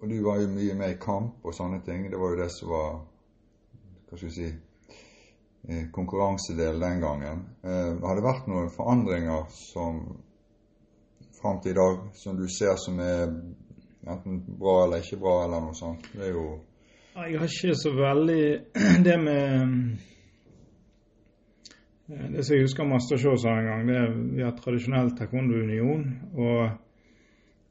og 0.00 0.08
du 0.08 0.16
var 0.24 0.40
jo 0.42 0.52
mye 0.52 0.74
med 0.76 0.94
i 0.94 1.00
kamp 1.00 1.44
og 1.46 1.54
sånne 1.56 1.80
ting, 1.86 2.10
det 2.10 2.18
var 2.20 2.34
jo 2.34 2.40
det 2.42 2.50
som 2.52 2.72
var 2.72 2.90
hva 4.06 4.18
skal 4.18 4.28
vi 4.28 4.34
si 4.34 4.48
eh, 5.68 5.86
konkurransedel 5.92 6.80
den 6.80 7.00
gangen. 7.02 7.44
Eh, 7.64 7.92
har 8.04 8.18
det 8.18 8.26
vært 8.26 8.48
noen 8.50 8.70
forandringer 8.74 9.48
som 9.50 10.02
fram 11.40 11.60
til 11.62 11.74
i 11.74 11.78
dag 11.80 12.04
som 12.14 12.36
du 12.38 12.46
ser 12.48 12.76
som 12.80 13.00
er 13.02 13.26
enten 14.06 14.42
bra 14.60 14.84
eller 14.84 15.02
ikke 15.02 15.20
bra, 15.20 15.44
eller 15.44 15.64
noe 15.64 15.76
sånt? 15.76 16.06
Det 16.14 16.28
er 16.28 16.34
jo 16.36 16.46
Jeg 17.16 17.38
har 17.40 17.48
ikke 17.48 17.74
så 17.80 17.92
veldig 17.96 18.44
Det 19.08 19.18
med 19.24 19.44
eh, 22.12 22.26
Det 22.36 22.44
som 22.44 22.54
jeg 22.54 22.66
husker 22.68 22.84
Master 22.86 23.16
Show 23.18 23.36
sa 23.40 23.56
en 23.56 23.70
gang, 23.70 23.86
det 23.88 23.96
er 24.04 24.10
vi 24.14 24.44
har 24.44 24.54
tradisjonell 24.60 25.16
taekwondo-union. 25.18 26.04
Og 26.36 26.85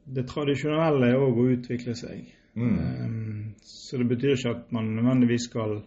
det 0.06 0.28
tradisjonelle 0.30 1.12
er 1.12 1.22
òg 1.22 1.40
å 1.42 1.50
utvikle 1.56 1.96
seg. 1.98 2.34
mm. 2.56 2.76
Um, 3.06 3.54
så 3.66 3.98
det 3.98 4.08
betyr 4.10 4.36
ikke 4.36 4.52
at 4.56 4.72
man 4.74 4.92
nødvendigvis 4.96 5.48
skal 5.50 5.80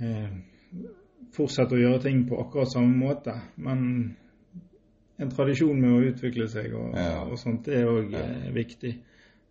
eh, 0.00 0.32
fortsette 1.34 1.76
å 1.76 1.80
gjøre 1.80 2.02
ting 2.04 2.24
på 2.28 2.38
akkurat 2.42 2.72
samme 2.72 2.96
måte. 2.96 3.34
Men 3.56 3.84
en 5.20 5.30
tradisjon 5.30 5.80
med 5.80 5.92
å 5.92 6.02
utvikle 6.10 6.48
seg 6.48 6.74
og, 6.74 6.96
Ja. 6.96 7.22
og 7.24 7.38
sånt, 7.38 7.66
det 7.66 7.80
er 7.80 7.90
òg 7.90 8.14
ja. 8.14 8.24
viktig. 8.54 8.94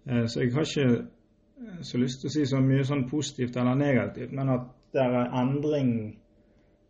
Eh, 0.05 0.25
så 0.25 0.41
jeg 0.43 0.53
har 0.53 0.67
ikke 0.67 0.87
eh, 0.89 1.79
så 1.81 2.01
lyst 2.01 2.21
til 2.21 2.31
å 2.31 2.33
si 2.33 2.45
så 2.49 2.61
mye 2.63 2.87
sånn 2.87 3.07
positivt 3.09 3.57
eller 3.57 3.75
negativt, 3.79 4.33
men 4.35 4.49
at 4.55 4.67
det 4.93 5.05
er 5.05 5.33
endring 5.37 5.91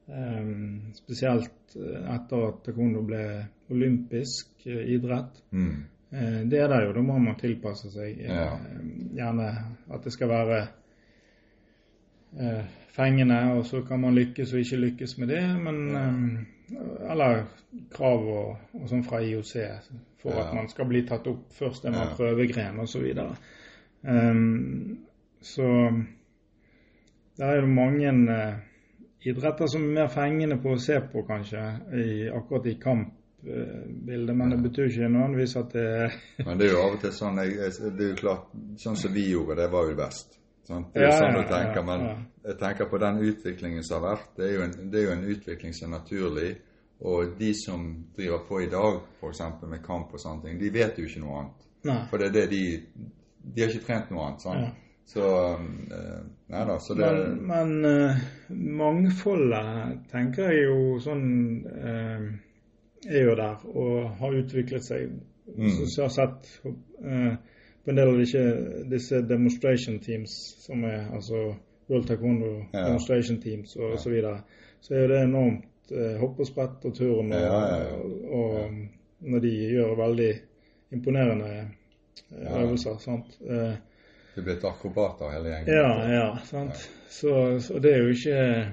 um, 0.08 0.92
spesielt 0.96 1.76
eh, 1.76 2.04
etter 2.16 2.46
at 2.48 2.62
taekwondo 2.66 3.04
ble 3.06 3.24
olympisk 3.74 4.66
eh, 4.66 4.86
idrett. 4.96 5.42
Mm. 5.52 5.84
Eh, 6.12 6.42
Det 6.50 6.60
er 6.60 6.68
det 6.68 6.86
jo. 6.86 6.94
Da 6.94 7.02
må 7.02 7.18
man 7.20 7.36
tilpasse 7.36 7.92
seg. 7.92 8.20
eh, 8.20 8.36
Ja. 8.36 8.58
Gjerne 9.16 9.50
at 9.94 10.04
det 10.04 10.12
skal 10.14 10.30
være 10.30 10.68
eh, 12.40 12.64
fengende, 12.96 13.40
og 13.54 13.66
så 13.66 13.82
kan 13.88 14.00
man 14.00 14.16
lykkes 14.16 14.54
og 14.54 14.60
ikke 14.60 14.78
lykkes 14.78 15.18
med 15.18 15.28
det. 15.28 15.44
Men 15.64 16.48
Eller 17.10 17.44
krav 17.92 18.28
og, 18.30 18.58
og 18.74 18.90
sånn 18.90 19.04
fra 19.04 19.18
IOC 19.26 19.54
for 20.22 20.32
Ja. 20.32 20.44
at 20.48 20.54
man 20.56 20.68
skal 20.70 20.86
bli 20.86 21.02
tatt 21.08 21.28
opp. 21.28 21.48
Først 21.52 21.86
er 21.86 21.92
man 21.92 22.08
Ja. 22.08 22.14
prøvegren 22.16 22.80
osv. 22.80 23.08
Så, 23.16 23.36
um, 24.04 25.00
så 25.42 26.04
det 27.38 27.46
er 27.46 27.56
jo 27.62 27.66
mange 27.66 28.12
idretter 29.26 29.68
som 29.68 29.82
er 29.84 29.94
mer 29.94 30.08
fengende 30.08 30.58
på 30.62 30.74
å 30.76 30.80
se 30.80 31.00
på, 31.12 31.24
kanskje, 31.28 31.64
i, 31.94 32.28
akkurat 32.30 32.66
i 32.68 32.74
kampbildet. 33.44 34.36
Men 34.36 34.50
det 34.50 34.58
betyr 34.58 34.90
ikke 34.90 35.10
nødvendigvis 35.10 35.56
at 35.56 35.74
det 35.74 36.12
Men 36.46 36.58
det 36.60 36.68
er 36.68 36.72
jo 36.72 36.82
av 36.84 36.96
og 36.98 37.02
til 37.02 37.12
sånn 37.16 37.38
jeg, 37.44 37.72
Det 37.98 38.06
er 38.06 38.10
jo 38.10 38.16
klart, 38.20 38.50
sånn 38.78 38.96
som 39.00 39.14
vi 39.14 39.30
gjorde, 39.32 39.60
det 39.62 39.70
var 39.72 39.90
jo 39.90 39.96
best. 40.00 40.40
Sant? 40.68 40.92
Det 40.94 41.02
er 41.02 41.06
jo 41.08 41.12
Ja, 41.12 41.20
sånn 41.20 41.38
du 41.38 41.46
tenker, 41.50 41.86
men 41.86 42.08
jeg 42.46 42.58
tenker 42.60 42.90
på 42.90 42.98
den 43.02 43.22
utviklingen 43.30 43.84
som 43.84 44.00
har 44.00 44.12
vært. 44.16 44.34
Det 44.38 44.48
er, 44.48 44.54
jo 44.56 44.66
en, 44.66 44.76
det 44.92 45.00
er 45.00 45.08
jo 45.08 45.16
en 45.16 45.30
utvikling 45.36 45.74
som 45.74 45.88
er 45.94 45.98
naturlig. 46.00 46.52
Og 47.00 47.38
de 47.40 47.54
som 47.56 47.88
driver 48.18 48.44
på 48.48 48.60
i 48.66 48.68
dag, 48.70 49.00
f.eks. 49.22 49.42
med 49.72 49.80
kamp 49.86 50.12
og 50.14 50.20
sånne 50.20 50.44
ting, 50.44 50.60
de 50.60 50.70
vet 50.74 51.00
jo 51.00 51.08
ikke 51.08 51.24
noe 51.24 51.40
annet. 51.40 51.66
Nei. 51.88 52.02
For 52.10 52.20
det 52.20 52.28
er 52.28 52.34
det 52.36 52.50
de 52.52 52.64
De 53.40 53.62
har 53.62 53.70
ikke 53.72 53.86
trent 53.88 54.10
noe 54.12 54.26
annet. 54.28 54.42
sant? 54.44 54.66
Ja. 54.68 54.72
Så 55.10 55.26
eh, 55.56 56.18
Nei 56.52 56.66
da. 56.68 56.76
Så 56.84 56.94
det 56.94 57.08
Men, 57.08 57.48
men 57.48 57.86
eh, 57.88 58.18
mangfoldet 58.52 60.04
tenker 60.12 60.52
jeg 60.52 60.68
jo 60.68 61.00
sånn 61.02 61.26
eh, 61.72 62.28
er 63.08 63.24
jo 63.24 63.36
der 63.36 63.62
og 63.76 64.10
har 64.20 64.36
utviklet 64.42 64.84
seg. 64.84 65.10
Mm. 65.56 65.70
Så, 65.70 65.86
så 65.90 66.02
jeg 66.02 66.10
har 66.10 66.16
sett 66.16 66.50
eh, 67.06 67.34
på 67.84 67.90
en 67.94 67.98
del 67.98 68.12
av 68.12 68.18
disse, 68.20 68.42
disse 68.92 69.22
demonstration 69.30 70.00
teams, 70.04 70.34
som 70.66 70.84
er 70.84 71.08
altså 71.16 71.56
World 71.90 72.06
Taekwondo 72.08 72.52
Ja. 72.74 72.84
demonstration 72.86 73.40
teams 73.42 73.76
og 73.76 73.98
så 74.00 74.10
videre, 74.14 74.42
så 74.82 74.94
er 74.96 75.08
det 75.08 75.22
enormt 75.24 75.92
eh, 75.92 76.18
hopp 76.22 76.40
og 76.40 76.48
sprett 76.48 76.86
og 76.86 76.94
turn 76.96 77.32
og, 77.34 77.40
Ja, 77.40 77.62
ja, 77.66 77.78
ja. 77.84 77.96
og 78.30 78.72
når 79.22 79.40
de 79.40 79.54
gjør 79.74 79.96
veldig 80.06 80.32
imponerende 80.94 81.50
eh, 81.50 81.66
Ja. 82.44 82.62
øvelser. 82.62 82.98
sant? 83.00 83.40
Eh, 83.42 83.74
det 84.36 84.44
er 84.44 84.46
blitt 84.46 84.64
akrobater 84.64 85.32
hele 85.34 85.50
gjengen. 85.50 85.74
ja, 85.74 86.12
ja, 86.14 86.28
sant. 86.46 86.90
Så, 87.10 87.60
så 87.60 87.80
det 87.80 87.94
er 87.94 88.04
jo 88.04 88.10
ikke 88.14 88.68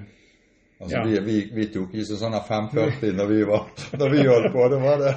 Altså, 0.79 0.97
Ja. 0.97 1.03
vi, 1.05 1.19
vi, 1.25 1.35
vi 1.57 1.65
tok 1.73 1.93
ikke 1.97 2.17
sånn 2.19 2.35
her 2.37 2.43
540 2.45 3.13
når 3.17 3.27
vi 3.31 3.37
var 3.49 3.63
Når 3.97 4.11
vi 4.13 4.25
holdt 4.27 4.51
på. 4.53 4.65
Det 4.69 4.79
var 4.83 4.97
det 5.01 5.13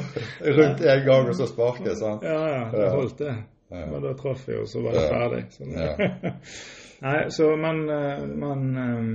rundt 0.58 0.80
én 0.80 1.04
gang, 1.06 1.28
og 1.30 1.36
så 1.38 1.46
sparket. 1.46 1.98
sant? 1.98 2.22
Ja, 2.26 2.40
ja, 2.50 2.62
det 2.72 2.88
holdt 2.90 3.18
det. 3.22 3.34
Ja. 3.70 3.84
Men 3.90 4.02
da 4.02 4.12
traff 4.18 4.42
vi, 4.48 4.56
og 4.58 4.66
så 4.68 4.82
var 4.82 4.92
det 4.98 5.04
ferdig. 5.10 5.42
Sånn. 5.54 5.70
Ja. 5.78 6.32
Nei, 7.04 7.14
så 7.34 7.50
men, 7.60 7.84
eh, 7.90 8.24
men 8.42 8.66
eh, 8.80 9.06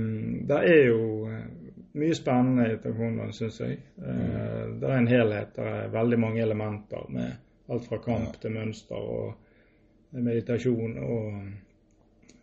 det 0.48 0.58
er 0.72 0.82
jo 0.88 1.04
eh, 1.28 1.44
mye 2.00 2.14
spennende 2.16 2.66
i 2.70 2.78
taekwondoen, 2.80 3.32
syns 3.36 3.60
jeg. 3.60 3.78
Eh, 4.00 4.64
Det 4.80 4.88
er 4.88 4.96
en 4.96 5.08
helhet. 5.10 5.52
Det 5.56 5.64
er 5.68 5.88
veldig 5.94 6.18
mange 6.22 6.42
elementer 6.44 7.06
med 7.12 7.36
alt 7.70 7.88
fra 7.88 7.98
kamp 8.04 8.36
til 8.42 8.52
mønster 8.56 8.96
og 9.00 9.34
meditasjon 10.16 10.96
og 11.02 11.26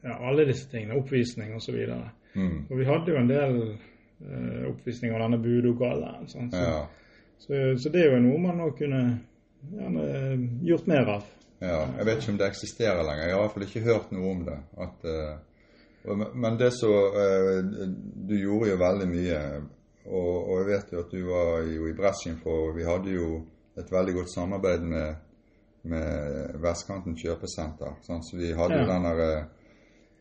ja, 0.04 0.14
alle 0.30 0.46
disse 0.48 0.70
tingene. 0.72 0.98
Oppvisning 1.02 1.56
osv. 1.58 1.76
Og, 1.96 2.17
Mm. 2.38 2.68
og 2.70 2.78
vi 2.78 2.86
hadde 2.86 3.12
jo 3.12 3.18
en 3.18 3.28
del 3.32 3.56
eh, 4.22 4.68
oppvisninger 4.70 5.16
av 5.18 5.24
denne 5.26 5.40
budogallaen. 5.44 6.28
sant? 6.30 6.54
Så, 6.54 6.62
Ja. 6.62 6.88
så, 7.40 7.62
så 7.82 7.90
det 7.94 8.04
er 8.06 8.14
jo 8.16 8.20
noe 8.28 8.38
man 8.44 8.58
nå 8.62 8.68
kunne 8.78 9.02
gjerne 9.74 10.06
gjort 10.70 10.88
mer 10.88 11.10
av. 11.18 11.24
Ja, 11.60 11.80
jeg 11.98 12.06
vet 12.06 12.20
ikke 12.22 12.32
om 12.36 12.38
det 12.38 12.48
eksisterer 12.52 13.02
lenger. 13.04 13.24
Jeg 13.28 13.34
har 13.34 13.40
i 13.40 13.46
hvert 13.48 13.54
fall 13.58 13.66
ikke 13.68 13.86
hørt 13.88 14.12
noe 14.14 14.32
om 14.36 14.44
det. 14.46 14.58
At, 14.78 15.06
eh, 15.10 16.18
men 16.38 16.58
det 16.62 16.70
så 16.78 16.92
eh, 17.20 17.64
Du 18.30 18.36
gjorde 18.38 18.70
jo 18.70 18.78
veldig 18.78 19.08
mye. 19.12 19.40
Og, 20.08 20.36
og 20.50 20.60
jeg 20.62 20.68
vet 20.70 20.92
jo 20.94 21.00
at 21.02 21.12
du 21.12 21.24
var 21.28 21.66
jo 21.68 21.88
i 21.90 21.96
bresjen 21.98 22.38
for 22.44 22.70
Vi 22.78 22.86
hadde 22.88 23.12
jo 23.18 23.42
et 23.78 23.90
veldig 23.92 24.14
godt 24.16 24.30
samarbeid 24.32 24.86
med, 24.88 25.16
med 25.84 26.56
Vestkanten 26.64 27.18
kjøpesenter. 27.18 27.98
Sånn, 28.06 28.22
Så 28.24 28.38
vi 28.40 28.54
hadde 28.54 28.78
jo 28.78 28.86
Ja. 28.86 28.94
den 28.94 29.04
derre 29.10 29.32
eh, 29.40 29.46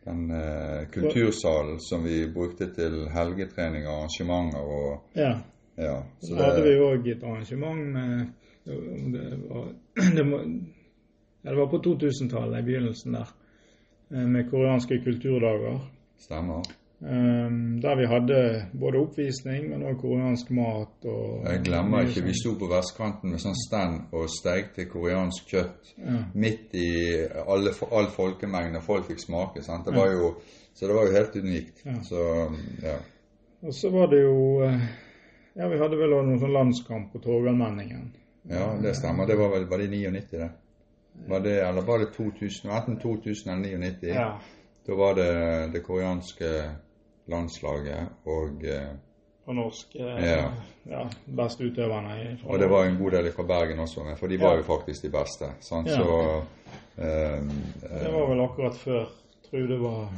den 0.07 0.31
eh, 0.31 0.87
kultursalen 0.95 1.81
som 1.83 2.07
vi 2.07 2.23
brukte 2.33 2.71
til 2.75 3.05
helgetrening 3.13 3.87
og 3.87 4.01
arrangementer 4.01 4.73
og 4.79 5.19
Ja. 5.19 5.33
ja. 5.77 6.03
Så 6.23 6.39
hadde 6.41 6.63
vi 6.65 6.77
òg 6.81 7.09
et 7.13 7.23
arrangement 7.23 7.93
med 7.93 8.27
det 8.67 9.37
var, 9.49 9.69
det 10.17 10.25
må, 10.25 10.39
ja, 11.43 11.51
det 11.51 11.57
var 11.57 11.67
på 11.67 11.79
2000-tallet, 11.79 12.59
i 12.59 12.63
begynnelsen 12.63 13.15
der, 13.15 13.29
eh, 14.11 14.27
med 14.27 14.51
koreanske 14.51 14.99
kulturdager. 15.05 15.79
Stemmer. 16.19 16.63
Um, 17.07 17.81
der 17.81 17.95
vi 18.01 18.07
hadde 18.11 18.39
både 18.81 18.99
oppvisning, 18.99 19.69
men 19.71 19.83
òg 19.87 20.01
koreansk 20.01 20.49
mat. 20.51 21.05
og... 21.07 21.45
Jeg 21.47 21.61
glemmer 21.69 22.03
ikke, 22.03 22.25
vi 22.27 22.33
sånn. 22.35 22.41
sto 22.41 22.55
på 22.59 22.69
vestkanten 22.73 23.31
med 23.31 23.39
sånn 23.43 23.55
stand 23.61 24.09
og 24.17 24.25
stekte 24.33 24.89
koreansk 24.91 25.47
kjøtt 25.53 25.93
Ja. 26.01 26.17
midt 26.35 26.75
i 26.75 26.89
alle, 27.47 27.71
all 27.93 28.09
folkemengden, 28.11 28.77
og 28.81 28.83
folk 28.83 29.07
fikk 29.07 29.21
smake. 29.23 29.63
Sant? 29.63 29.87
Det 29.87 29.95
var 29.95 30.11
jo, 30.13 30.33
så 30.75 30.87
det 30.89 30.97
var 30.97 31.07
jo 31.07 31.13
helt 31.15 31.37
unikt. 31.37 31.85
Ja. 31.87 31.95
Så 32.03 32.25
ja. 32.83 32.97
Og 33.63 33.75
så 33.75 33.91
var 33.95 34.11
det 34.11 34.23
jo 34.25 34.63
eh, 34.67 34.81
Ja, 35.57 35.69
vi 35.69 35.79
hadde 35.79 35.97
vel 35.97 36.13
også 36.13 36.27
noen 36.27 36.41
sånn 36.43 36.53
landskamp 36.53 37.13
på 37.13 37.19
Torgallmenningen. 37.23 38.11
ja, 38.51 38.67
det 38.83 38.97
stemmer. 38.97 39.27
Det 39.27 39.37
var 39.39 39.55
vel 39.55 39.65
var 39.71 39.79
det 39.79 39.87
i 39.87 40.03
99, 40.11 40.27
det? 40.33 40.51
Var 41.29 41.41
det, 41.41 41.55
eller 41.69 41.83
var 41.87 41.99
det 42.03 42.11
2000, 42.17 42.71
enten 42.71 42.99
2000 43.01 43.53
eller 43.53 43.79
99? 43.79 44.11
Ja. 44.11 44.27
Da 44.87 44.95
var 44.95 45.15
det 45.15 45.73
det 45.73 45.81
koreanske 45.87 46.51
landslaget 47.29 48.09
og 48.27 48.65
eh, 48.65 48.95
Og 49.47 49.55
norsk 49.55 49.95
eh, 49.95 50.25
Ja. 50.27 50.49
ja, 50.91 51.03
beste 51.37 51.65
utøverne. 51.65 52.15
i- 52.23 52.39
Og 52.49 52.59
det 52.59 52.71
var 52.71 52.85
en 52.85 52.97
god 52.99 53.11
del 53.11 53.33
fra 53.33 53.43
Bergen 53.43 53.79
også 53.79 54.03
med, 54.05 54.17
for 54.19 54.27
de 54.27 54.41
var 54.41 54.51
Ja. 54.53 54.57
jo 54.57 54.63
faktisk 54.63 55.03
de 55.03 55.11
beste. 55.11 55.47
Sant? 55.61 55.87
Ja. 55.89 55.97
Så 55.97 56.43
eh, 56.99 57.43
Det 58.05 58.13
var 58.13 58.29
vel 58.31 58.41
akkurat 58.41 58.75
før 58.75 59.05
Trude 59.51 59.79
var 59.81 60.09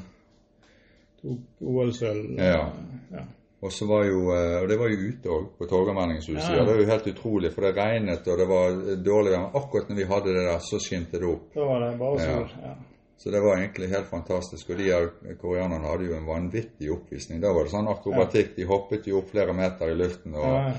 tok 1.23 1.39
OL-sølv. 1.61 2.39
Ja. 2.39 2.67
ja. 3.13 3.25
Og 3.63 3.73
så 3.73 3.87
var 3.87 4.05
jo, 4.07 4.21
eh, 4.33 4.63
og 4.63 4.69
det 4.69 4.79
var 4.79 4.89
jo 4.89 4.97
ute 5.09 5.29
òg, 5.29 5.47
på 5.59 5.67
Torgallmenningshuset. 5.67 6.51
Ja. 6.55 6.61
Det 6.65 6.67
var 6.73 6.81
jo 6.81 6.87
helt 6.87 7.07
utrolig, 7.07 7.53
for 7.53 7.61
det 7.67 7.77
regnet 7.77 8.29
og 8.29 8.39
det 8.39 8.47
var 8.49 8.69
dårlig 9.05 9.33
vær. 9.33 9.41
Men 9.41 9.51
akkurat 9.63 9.89
når 9.89 9.97
vi 9.97 10.05
hadde 10.05 10.35
det 10.37 10.45
der, 10.47 10.59
så 10.59 10.79
skinte 10.79 11.19
det 11.19 11.27
opp. 11.29 11.49
Da 11.55 11.61
var 11.67 11.81
det 11.91 11.99
bare 11.99 12.19
sol. 12.19 12.49
Ja. 12.63 12.75
Så 13.19 13.31
det 13.31 13.41
var 13.41 13.57
egentlig 13.59 13.89
helt 13.91 14.07
fantastisk. 14.07 14.71
Og 14.71 14.79
de 14.79 15.35
koreanerne 15.41 15.91
hadde 15.91 16.07
jo 16.07 16.15
en 16.17 16.29
vanvittig 16.29 16.91
oppvisning. 16.95 17.41
Da 17.43 17.51
var 17.53 17.67
det 17.67 17.73
sånn 17.73 17.91
akrobatikk. 17.91 18.53
De 18.55 18.67
hoppet 18.69 19.09
jo 19.11 19.19
opp 19.19 19.33
flere 19.33 19.55
meter 19.59 19.91
i 19.91 19.97
luften 19.99 20.37
og, 20.39 20.77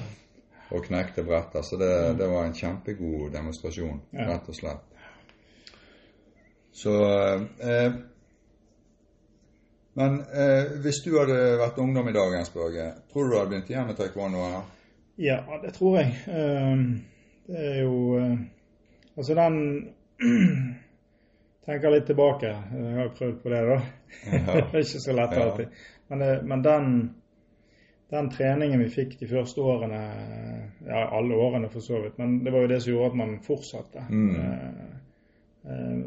og 0.72 0.86
knekte 0.86 1.26
bretter. 1.28 1.66
Så 1.68 1.80
det, 1.82 1.92
det 2.22 2.30
var 2.32 2.48
en 2.48 2.56
kjempegod 2.56 3.34
demonstrasjon, 3.36 4.00
rett 4.16 4.48
og 4.48 4.56
slett. 4.56 4.86
Så 6.80 6.96
eh, 7.60 7.92
Men 10.00 10.20
eh, 10.32 10.76
hvis 10.80 11.02
du 11.04 11.12
hadde 11.18 11.38
vært 11.60 11.80
ungdom 11.84 12.08
i 12.08 12.16
dag, 12.16 12.38
Jens 12.38 12.54
Børge, 12.56 12.92
tror 13.12 13.26
du 13.26 13.34
du 13.34 13.40
hadde 13.42 13.52
begynt 13.52 13.72
igjen 13.74 13.90
med 13.90 14.00
taekwondo? 14.00 14.46
Eller? 14.48 14.76
ja, 15.20 15.42
det 15.60 15.74
tror 15.76 15.98
jeg. 16.00 16.16
Ehm, 16.32 17.02
Det 17.50 17.66
er 17.74 17.82
jo 17.82 18.18
eh, 18.22 18.38
Altså, 19.18 19.36
den 19.36 19.90
Tenker 21.66 21.92
litt 21.92 22.06
tilbake. 22.08 22.50
Jeg 22.74 22.94
har 22.96 23.04
jo 23.04 23.16
prøvd 23.18 23.40
på 23.44 23.50
det, 23.54 23.62
da. 23.68 23.80
det 24.32 24.62
er 24.74 24.84
ikke 24.84 25.02
så 25.06 25.14
lett 25.16 25.36
Ja. 25.38 25.50
Men, 26.10 26.20
det- 26.24 26.44
men 26.50 26.62
den, 26.66 26.86
den 28.10 28.30
treningen 28.34 28.80
vi 28.82 28.88
fikk 28.90 29.18
de 29.20 29.28
første 29.30 29.62
årene, 29.62 30.00
ja 30.88 31.04
alle 31.18 31.36
årene 31.38 31.70
for 31.70 31.80
så 31.86 32.00
vidt, 32.02 32.18
men 32.18 32.40
det 32.44 32.54
var 32.54 32.64
jo 32.66 32.72
det 32.72 32.80
som 32.82 32.94
gjorde 32.94 33.12
at 33.12 33.18
man 33.20 33.36
fortsatte 33.46 34.06
Mm. 34.10 34.36
eh, 34.36 34.72
eh, 35.70 36.00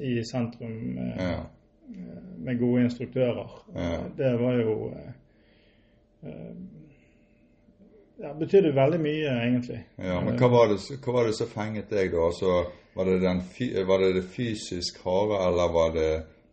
i 0.00 0.22
sentrum 0.24 0.98
eh, 0.98 1.20
Ja. 1.20 1.42
med 2.38 2.58
gode 2.58 2.82
instruktører. 2.86 3.50
Ja. 3.74 3.98
Det 4.16 4.32
var 4.40 4.54
jo 4.62 4.92
eh, 4.94 5.12
eh, 6.22 6.54
Ja, 8.22 8.30
betydde 8.38 8.70
veldig 8.76 9.00
mye, 9.02 9.30
egentlig. 9.42 9.80
Ja, 9.98 10.20
men 10.22 10.36
hva 10.38 10.48
var, 10.52 10.68
det, 10.70 10.78
hva 11.02 11.12
var 11.16 11.26
det 11.26 11.34
som 11.34 11.48
fenget 11.50 11.90
deg, 11.90 12.12
da? 12.12 12.28
Altså, 12.28 12.60
var, 12.94 13.08
det 13.10 13.16
den, 13.24 13.40
var 13.88 14.04
det 14.04 14.12
det 14.20 14.22
fysisk 14.36 15.00
harde, 15.02 15.40
eller 15.48 15.72
var 15.74 15.94
det 15.96 16.10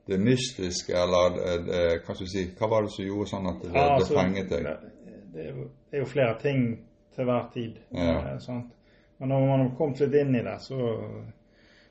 det 0.09 0.17
mystiske, 0.17 0.95
eller 0.97 1.35
det, 1.67 1.81
hva 2.01 2.15
skal 2.15 2.25
du 2.25 2.31
si, 2.31 2.45
hva 2.57 2.69
var 2.71 2.87
det 2.87 2.93
som 2.95 3.05
gjorde 3.05 3.29
sånn 3.29 3.51
at 3.51 3.61
det, 3.61 3.73
Ja, 3.75 3.85
altså, 3.95 4.17
fenget 4.17 4.49
deg? 4.49 4.69
Det, 5.31 5.45
er 5.45 5.51
jo, 5.53 5.67
er 5.93 6.09
flere 6.09 6.33
ting 6.41 6.65
til 7.15 7.29
hver 7.29 7.45
tid. 7.53 7.77
Ja. 7.93 8.17
eh, 8.33 8.39
sant? 8.43 8.73
Men 9.21 9.29
når 9.29 9.45
man 9.45 9.59
har 9.61 9.71
kommet 9.77 10.01
litt 10.01 10.17
inn 10.17 10.35
i 10.35 10.43
det, 10.43 10.57
så, 10.65 10.79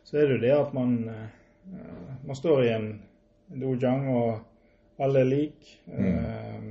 så 0.02 0.18
er 0.18 0.26
det 0.26 0.38
jo 0.38 0.44
det 0.48 0.54
at 0.56 0.74
man, 0.74 0.96
eh, 1.14 2.14
man 2.26 2.36
står 2.38 2.64
i 2.66 2.72
en 2.74 2.88
dojang, 3.62 4.08
og 4.10 5.02
alle 5.06 5.22
er 5.22 5.30
like. 5.30 5.76
eh, 5.94 6.70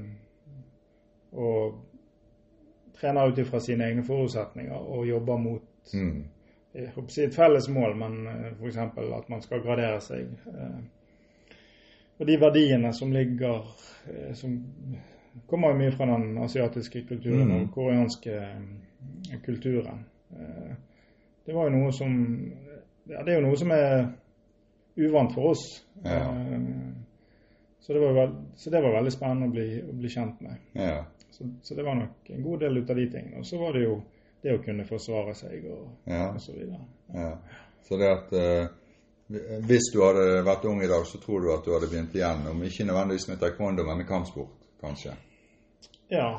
og 1.39 1.85
trener 3.01 3.27
ut 3.31 3.37
ifra 3.37 3.59
sine 3.59 3.85
egne 3.87 4.03
forutsetninger 4.03 4.75
og 4.75 5.07
jobber 5.07 5.37
mot 5.37 5.61
Mm. 5.93 6.23
jeg 6.75 6.89
håper 6.95 7.09
si 7.09 7.21
et 7.23 7.33
felles 7.35 7.69
mål, 7.69 7.95
men 7.97 8.27
f.eks. 8.59 8.77
at 8.77 9.29
man 9.29 9.41
skal 9.41 9.61
gradere 9.63 10.01
seg. 10.01 10.27
eh, 10.47 10.81
Og 12.19 12.27
de 12.27 12.35
verdiene 12.39 12.93
som 12.93 13.11
ligger 13.11 13.63
eh, 14.09 14.33
Som 14.33 14.57
kommer 15.47 15.73
mye 15.77 15.91
fra 15.91 16.05
den 16.05 16.37
asiatiske 16.43 17.05
kulturen 17.07 17.47
Mm. 17.47 17.61
og 17.61 17.71
koreanske 17.73 18.31
eh, 18.35 19.39
kulturen. 19.45 20.05
Eh, 20.31 20.73
Det 21.45 21.55
var 21.55 21.63
jo 21.69 21.69
noe 21.77 21.91
som 21.91 22.11
Ja, 23.09 23.23
det 23.23 23.33
er 23.33 23.39
jo 23.41 23.47
noe 23.47 23.57
som 23.57 23.71
er 23.71 24.07
uvant 24.97 25.33
for 25.33 25.49
oss. 25.49 25.85
Ja. 26.05 26.27
Så 27.89 27.93
det, 27.95 27.99
var 28.05 28.27
så 28.55 28.69
det 28.69 28.79
var 28.85 28.91
veldig 28.93 29.11
spennende 29.11 29.47
å 29.49 29.51
bli, 29.53 29.63
å 29.81 29.93
bli 29.97 30.09
kjent 30.13 30.41
med. 30.45 30.57
Ja. 30.77 31.05
Så, 31.33 31.47
så 31.65 31.73
det 31.75 31.83
var 31.87 31.95
nok 31.97 32.27
en 32.29 32.43
god 32.45 32.59
del 32.61 32.77
ut 32.77 32.89
av 32.93 32.99
de 32.99 33.05
tingene. 33.09 33.39
Og 33.41 33.47
så 33.49 33.57
var 33.57 33.73
det 33.73 33.81
jo 33.87 33.95
det 34.43 34.53
å 34.53 34.59
kunne 34.61 34.85
forsvare 34.85 35.33
seg 35.33 35.65
og, 35.73 35.87
Ja. 36.05 36.27
og 36.35 36.37
så 36.43 36.53
videre. 36.53 36.83
ja. 37.15 37.31
Så 37.87 37.97
det 37.97 38.11
at 38.11 38.33
eh, 38.37 38.67
Hvis 39.65 39.89
du 39.93 40.03
hadde 40.03 40.43
vært 40.45 40.65
ung 40.69 40.83
i 40.83 40.87
dag, 40.91 41.01
så 41.05 41.17
tror 41.21 41.41
du 41.41 41.49
at 41.53 41.65
du 41.65 41.71
hadde 41.73 41.89
begynt 41.89 42.13
igjen. 42.15 42.45
Om 42.51 42.61
ikke 42.65 42.85
nødvendigvis 42.85 43.27
med 43.31 43.39
taekwondo, 43.41 43.83
men 43.85 43.97
med 43.97 44.07
kampsport, 44.07 44.53
kanskje. 44.81 45.15
Ja. 46.09 46.29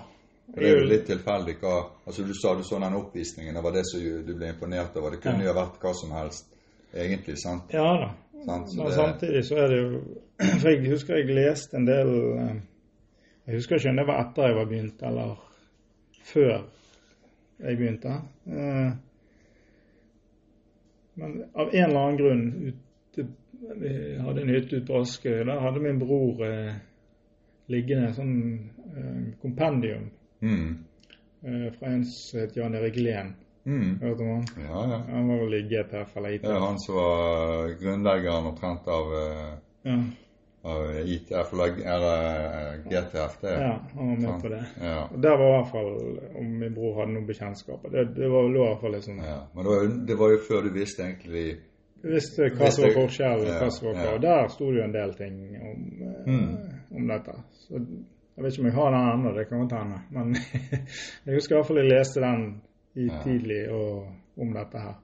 For 0.54 0.60
det 0.62 0.70
er 0.70 0.78
jo 0.80 0.86
litt 0.90 1.04
tilfeldig 1.06 1.56
hva 1.60 1.74
Altså 2.06 2.24
Du 2.26 2.32
sa 2.34 2.54
du 2.58 2.62
så 2.66 2.78
den 2.82 2.94
oppvisningen, 2.98 3.54
det 3.54 3.62
var 3.62 3.74
det 3.74 3.84
som 3.86 4.00
du 4.26 4.32
ble 4.34 4.48
imponert 4.54 4.96
over. 4.98 5.10
Det 5.14 5.22
kunne 5.22 5.44
jo 5.46 5.54
vært 5.54 5.78
hva 5.82 5.92
som 5.94 6.14
helst, 6.14 6.46
egentlig. 6.94 7.36
sant? 7.42 7.70
Ja 7.74 7.86
da. 8.04 8.08
Men 8.46 8.62
det- 8.64 8.94
samtidig 8.94 9.44
så 9.44 9.56
er 9.56 9.68
det 9.68 9.78
jo 9.82 10.00
For 10.60 10.68
jeg 10.70 10.90
husker 10.90 11.16
jeg 11.16 11.26
leste 11.36 11.76
en 11.76 11.86
del 11.86 12.08
eh, 12.38 12.54
Jeg 13.46 13.54
husker 13.54 13.76
ikke 13.76 13.90
om 13.90 13.96
det 13.96 14.06
var 14.06 14.20
etter 14.24 14.46
jeg 14.46 14.56
var 14.56 14.64
begynt, 14.70 15.02
eller 15.02 15.34
før 16.32 16.64
jeg 17.60 17.76
begynte. 17.76 18.12
Eh, 18.46 18.92
Men 21.14 21.44
av 21.54 21.68
en 21.74 21.84
eller 21.84 22.00
annen 22.00 22.16
grunn 22.16 22.44
ute, 22.68 23.26
Vi 23.80 23.90
hadde 24.18 24.40
en 24.42 24.48
hytte 24.54 24.76
ute 24.76 24.86
på 24.86 25.00
Askøy. 25.02 25.42
Der 25.44 25.60
hadde 25.60 25.80
min 25.84 25.98
bror 26.00 26.40
eh, 26.46 26.74
liggende 27.68 28.12
sånn 28.16 28.70
eh, 28.96 29.26
kompendium 29.42 30.08
Mm. 30.42 30.78
eh, 31.44 31.66
fra 31.78 31.86
en 31.92 32.04
som 32.04 32.40
het 32.40 32.56
Jan 32.56 32.74
Erik 32.74 32.96
Lehn. 32.96 33.34
Mm. 33.66 33.98
Hørte 34.00 34.22
om 34.24 34.28
han? 34.28 34.44
Ja, 34.68 34.80
ja. 34.90 34.98
Han 35.12 35.28
var 35.28 35.38
vel 35.44 35.54
i 35.54 35.62
GTF 35.68 36.16
eller 36.16 36.30
Det 36.38 36.50
er 36.50 36.58
han 36.64 36.78
som 36.80 36.94
var 36.96 37.74
grunnleggeren 37.82 38.46
omtrent 38.46 38.88
av, 38.88 39.14
eh, 39.14 39.54
Ja, 39.84 39.98
av 40.70 40.96
ITF, 41.08 41.52
eller 41.52 41.68
eh, 41.68 42.78
GTF. 42.90 43.40
det. 43.40 43.52
ja, 43.60 43.74
han 43.94 44.08
var 44.10 44.16
med 44.32 44.42
på 44.42 44.48
det. 44.48 44.62
Ja. 44.80 45.02
Og 45.12 45.22
Der 45.22 45.36
var 45.38 45.46
i 45.48 45.56
hvert 45.56 45.70
fall 45.72 46.18
om 46.40 46.46
min 46.60 46.74
bror 46.74 47.00
hadde 47.00 47.12
noen 47.14 47.26
bekjentskaper. 47.26 47.88
Det, 47.94 48.06
det 48.16 48.28
var, 48.32 48.48
lå 48.48 48.64
i 48.64 48.68
hvert 48.68 48.80
fall 48.80 48.92
litt 48.96 49.04
sånn 49.08 49.18
ja. 49.24 49.38
Men 49.54 49.64
det 49.64 49.70
var, 49.74 49.90
det 50.08 50.16
var 50.20 50.30
jo 50.34 50.38
før 50.48 50.62
du 50.62 50.70
visste 50.78 51.02
egentlig 51.04 51.46
visste 52.02 52.48
hva 52.56 52.70
som 52.72 52.84
var 52.86 52.94
forskjellen, 52.96 53.44
forskjell, 53.44 53.44
ja, 53.44 53.58
hva 53.60 53.70
som 53.76 53.86
var 53.90 53.94
hva. 53.98 54.04
ja. 54.08 54.14
Og 54.16 54.22
der 54.24 54.48
sto 54.48 54.70
det 54.70 54.78
jo 54.80 54.84
en 54.88 54.92
del 54.96 55.12
ting 55.20 55.36
om, 55.60 55.84
eh, 56.08 56.32
Mm. 56.32 56.56
om 56.96 57.08
dette. 57.08 57.34
Så 57.66 57.74
jeg 57.76 58.44
vet 58.44 58.52
ikke 58.52 58.62
om 58.64 58.66
jeg 58.70 58.74
har 58.80 58.90
den 58.96 59.08
ennå, 59.12 59.32
det 59.36 59.48
kan 59.48 59.58
godt 59.60 59.72
hende. 59.78 59.98
Men 60.10 60.34
jeg 61.26 61.34
husker 61.34 61.54
i 61.54 61.58
hvert 61.58 61.66
fall 61.68 61.76
jeg 61.82 61.90
leste 61.92 62.20
den 62.24 62.46
i 62.94 63.06
Ja. 63.06 63.22
tidlig 63.24 63.70
og, 63.70 64.06
om 64.36 64.52
dette 64.54 64.78
her. 64.78 64.94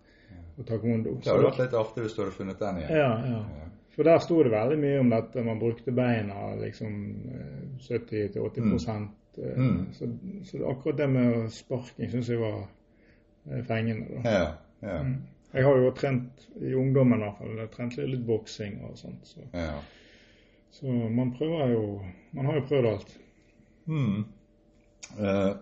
Og 0.59 0.67
taekwondo. 0.67 1.15
Det 1.21 1.29
hadde 1.33 1.45
vært 1.45 1.59
litt 1.59 1.75
artig 1.77 2.03
hvis 2.07 2.15
du 2.17 2.23
hadde 2.23 2.35
funnet 2.37 2.59
den 2.59 2.79
igjen. 2.81 2.97
Ja, 2.97 3.11
ja. 3.29 3.67
For 3.97 4.05
der 4.05 4.19
sto 4.21 4.43
det 4.45 4.53
veldig 4.53 4.77
mye 4.81 4.99
om 5.01 5.11
dette. 5.11 5.43
Man 5.45 5.61
brukte 5.61 5.93
beina 5.93 6.55
liksom 6.61 6.97
eh, 7.33 7.63
70-80 7.81 8.61
mm. 8.61 9.09
Mm. 9.57 9.93
så, 9.93 10.09
så 10.45 10.69
akkurat 10.71 10.97
det 10.97 11.09
med 11.13 11.51
sparking 11.53 12.11
syns 12.11 12.29
jeg 12.29 12.41
var 12.41 12.63
eh, 13.51 13.65
fengende. 13.65 14.07
da. 14.23 14.31
Ja, 14.31 14.47
ja, 14.81 15.03
Mm. 15.03 15.17
Jeg 15.53 15.65
har 15.65 15.77
jo 15.77 15.91
trent 15.97 16.49
i 16.61 16.75
ungdommen 16.75 17.21
i 17.21 17.25
hvert 17.25 17.39
fall. 17.39 17.69
Trent 17.73 17.97
litt 17.97 18.27
boksing 18.27 18.81
og 18.85 18.99
sånt. 18.99 19.25
Så, 19.25 19.41
ja. 19.55 19.79
så 20.71 20.87
man 20.93 21.33
prøver 21.39 21.73
jo 21.73 22.01
Man 22.33 22.47
har 22.47 22.59
jo 22.59 22.65
prøvd 22.69 22.87
alt. 22.91 23.19
Mm. 23.87 24.25
Eh, 25.19 25.53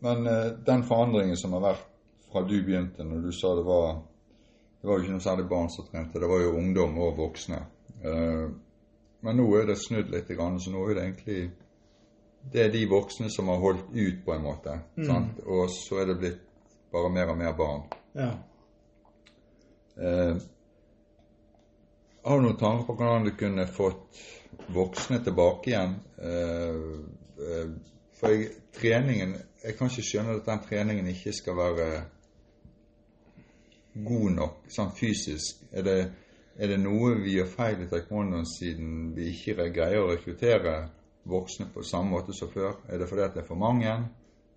men 0.00 0.26
eh, 0.26 0.52
den 0.66 0.84
forandringen 0.88 1.36
som 1.36 1.54
har 1.56 1.64
vært 1.70 1.86
fra 2.30 2.42
du 2.46 2.56
begynte, 2.62 3.04
når 3.04 3.24
du 3.26 3.32
sa 3.34 3.54
det 3.58 3.66
var 3.66 4.02
Det 4.80 4.88
var 4.88 4.96
jo 4.96 5.02
ikke 5.04 5.12
noe 5.12 5.20
særlig 5.20 5.44
barn 5.48 5.66
som 5.68 5.84
trente, 5.84 6.20
det 6.20 6.28
var 6.28 6.40
jo 6.40 6.54
ungdom 6.56 6.94
og 7.04 7.18
voksne. 7.18 7.58
Eh, 8.00 8.46
men 9.20 9.36
nå 9.36 9.48
er 9.58 9.66
det 9.68 9.76
snudd 9.76 10.08
litt, 10.08 10.30
så 10.30 10.70
nå 10.72 10.84
er 10.86 10.94
det 10.94 11.02
egentlig 11.02 11.50
Det 12.40 12.62
er 12.64 12.70
de 12.72 12.86
voksne 12.88 13.28
som 13.28 13.50
har 13.52 13.60
holdt 13.60 13.90
ut, 13.92 14.22
på 14.24 14.32
en 14.32 14.46
måte. 14.46 14.78
Sant? 15.04 15.42
Og 15.44 15.68
så 15.74 16.00
er 16.00 16.06
det 16.08 16.20
blitt 16.22 16.46
bare 16.92 17.10
mer 17.12 17.28
og 17.34 17.36
mer 17.36 17.52
barn. 17.52 17.82
Ja. 18.16 18.30
Eh, 20.00 20.40
har 22.24 22.36
du 22.36 22.46
noen 22.46 22.56
tanker 22.56 22.86
på 22.88 22.96
hvordan 22.96 23.28
du 23.28 23.34
kunne 23.36 23.66
fått 23.68 24.18
voksne 24.72 25.20
tilbake 25.24 25.70
igjen? 25.70 25.94
Eh, 26.16 26.80
eh, 27.44 27.70
for 28.16 28.32
jeg, 28.32 28.50
treningen 28.76 29.36
Jeg 29.64 29.76
kan 29.76 29.90
ikke 29.90 30.02
skjønne 30.06 30.38
at 30.38 30.46
den 30.46 30.62
treningen 30.68 31.06
ikke 31.10 31.32
skal 31.36 31.56
være 31.58 31.88
god 34.06 34.30
nok 34.36 34.70
sånn 34.72 34.92
fysisk. 34.96 35.60
Er 35.72 35.84
det, 35.86 35.98
er 36.56 36.70
det 36.72 36.78
noe 36.80 37.16
vi 37.20 37.34
gjør 37.36 37.50
feil 37.52 37.82
i 37.84 37.88
taekwondoen 37.90 38.46
siden 38.48 39.10
vi 39.16 39.30
ikke 39.34 39.68
greier 39.74 40.00
å 40.04 40.10
rekruttere 40.12 40.76
voksne 41.28 41.68
på 41.74 41.84
samme 41.84 42.14
måte 42.14 42.32
som 42.36 42.48
før? 42.52 42.78
Er 42.88 43.00
det 43.02 43.08
fordi 43.10 43.26
at 43.26 43.36
det 43.36 43.44
er 43.44 43.48
for 43.50 43.60
mange? 43.60 43.92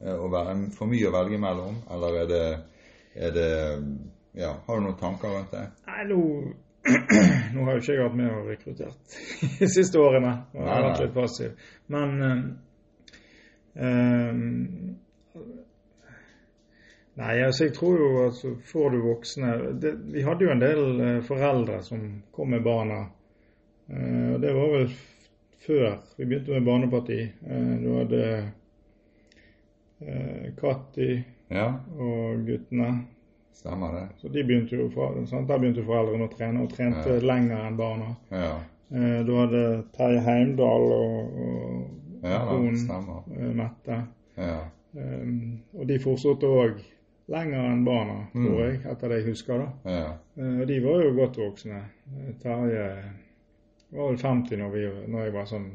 eh, 0.01 0.15
Og 0.15 0.31
være, 0.31 0.55
for 0.77 0.87
mye 0.91 1.09
å 1.09 1.15
velge 1.17 1.39
mellom? 1.41 1.81
Eller 1.91 2.19
er 2.23 2.27
det, 2.31 2.43
er 3.15 3.31
det 3.35 3.49
ja, 4.39 4.53
Har 4.65 4.79
du 4.79 4.85
noen 4.87 4.99
tanker 4.99 5.35
rundt 5.35 5.51
det? 5.53 5.67
Nei, 5.87 6.03
nå 6.09 6.21
Nå 7.53 7.63
har 7.63 7.77
jo 7.77 7.79
ikke 7.81 7.93
jeg 7.93 8.03
vært 8.03 8.15
med 8.19 8.31
og 8.35 8.47
rekruttert 8.51 9.13
de 9.59 9.67
siste 9.71 9.99
årene. 9.99 10.33
Jeg 10.55 10.67
har 10.67 10.83
vært 10.87 11.03
litt 11.05 11.13
passiv. 11.15 11.53
Men 11.87 12.17
eh, 13.75 14.33
Nei, 17.13 17.33
altså 17.45 17.67
jeg 17.67 17.75
tror 17.77 17.99
jo 18.01 18.07
at 18.25 18.37
så 18.39 18.55
får 18.71 18.93
du 18.95 19.01
voksne 19.05 19.49
det, 19.81 19.91
Vi 20.15 20.23
hadde 20.25 20.47
jo 20.47 20.53
en 20.53 20.63
del 20.63 21.01
eh, 21.01 21.19
foreldre 21.25 21.81
som 21.85 22.01
kom 22.33 22.49
med 22.55 22.63
barna. 22.65 23.03
Uh, 23.83 24.39
det 24.41 24.53
var 24.55 24.69
vel 24.71 24.87
før 25.65 25.89
vi 26.17 26.25
begynte 26.25 26.55
med 26.55 26.65
barneparti. 26.65 27.17
Uh, 27.45 27.73
du 27.83 27.89
hadde 27.99 28.21
eh, 30.01 30.45
Katti 30.57 31.09
Ja, 31.53 31.67
og 31.99 32.45
guttene. 32.47 32.93
stemmer 33.53 33.93
det. 33.99 34.05
Så 34.21 34.31
de 34.33 34.43
begynte 34.47 34.79
jo, 34.79 34.87
sant? 35.27 35.47
Der 35.51 35.59
begynte 35.61 35.83
foreldrene 35.85 36.25
å 36.25 36.31
trene, 36.33 36.63
og 36.63 36.73
trente 36.73 37.19
Ja. 37.19 37.21
lenger 37.21 37.67
enn 37.67 37.77
barna. 37.77 38.15
Ja, 38.31 38.55
du 38.89 39.31
hadde 39.37 39.61
Terje 39.93 40.23
Heimdal 40.25 40.87
og, 40.95 41.37
og 41.43 42.02
ja 42.23 42.39
stemmer. 42.79 43.23
eh, 43.37 43.53
Mette. 43.55 43.97
Ja. 44.37 44.57
Um, 44.95 45.59
og 45.73 45.87
de 45.89 45.99
fortsatte 45.99 46.45
òg 46.45 46.81
lenger 47.33 47.63
enn 47.71 47.85
barna, 47.85 48.27
Mm. 48.33 48.45
tror 48.45 48.59
jeg, 48.63 48.79
etter 48.91 49.09
det 49.09 49.17
jeg 49.21 49.29
husker. 49.31 49.57
da. 49.57 49.91
Ja. 49.91 50.11
Uh, 50.37 50.65
de 50.67 50.79
var 50.83 51.03
jo 51.03 51.13
godt 51.17 51.37
voksne. 51.37 51.79
Eh, 52.17 52.33
Terje 52.41 52.85
var 53.91 54.07
vel 54.09 54.17
50 54.17 54.57
når, 54.57 54.69
vi, 54.73 54.83
når 55.07 55.23
jeg 55.23 55.33
var 55.33 55.45
sånn 55.45 55.67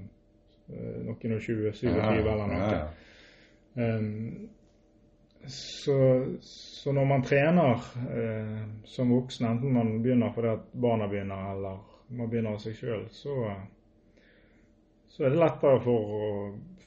uh, 0.70 0.98
noen 1.06 1.34
og 1.36 1.40
20, 1.40 1.72
27 1.72 2.28
eller 2.28 2.46
noe. 2.46 2.58
Ja, 2.58 2.78
ja. 2.78 3.98
Um, 3.98 4.48
så, 5.46 5.96
så 6.40 6.92
når 6.92 7.04
man 7.08 7.22
trener 7.22 7.78
eh, 8.10 8.64
som 8.84 9.10
voksen, 9.14 9.46
enten 9.46 9.72
man 9.72 10.02
begynner 10.02 10.32
fordi 10.34 10.48
at 10.48 10.64
barna 10.74 11.06
begynner, 11.08 11.52
eller 11.54 11.78
man 12.10 12.28
begynner 12.28 12.56
av 12.56 12.58
seg 12.60 12.74
sjøl, 12.76 13.04
så, 13.14 13.36
så 15.18 15.26
er 15.26 15.34
det 15.34 15.40
lettere 15.42 15.80
for 15.82 16.12
å 16.14 16.26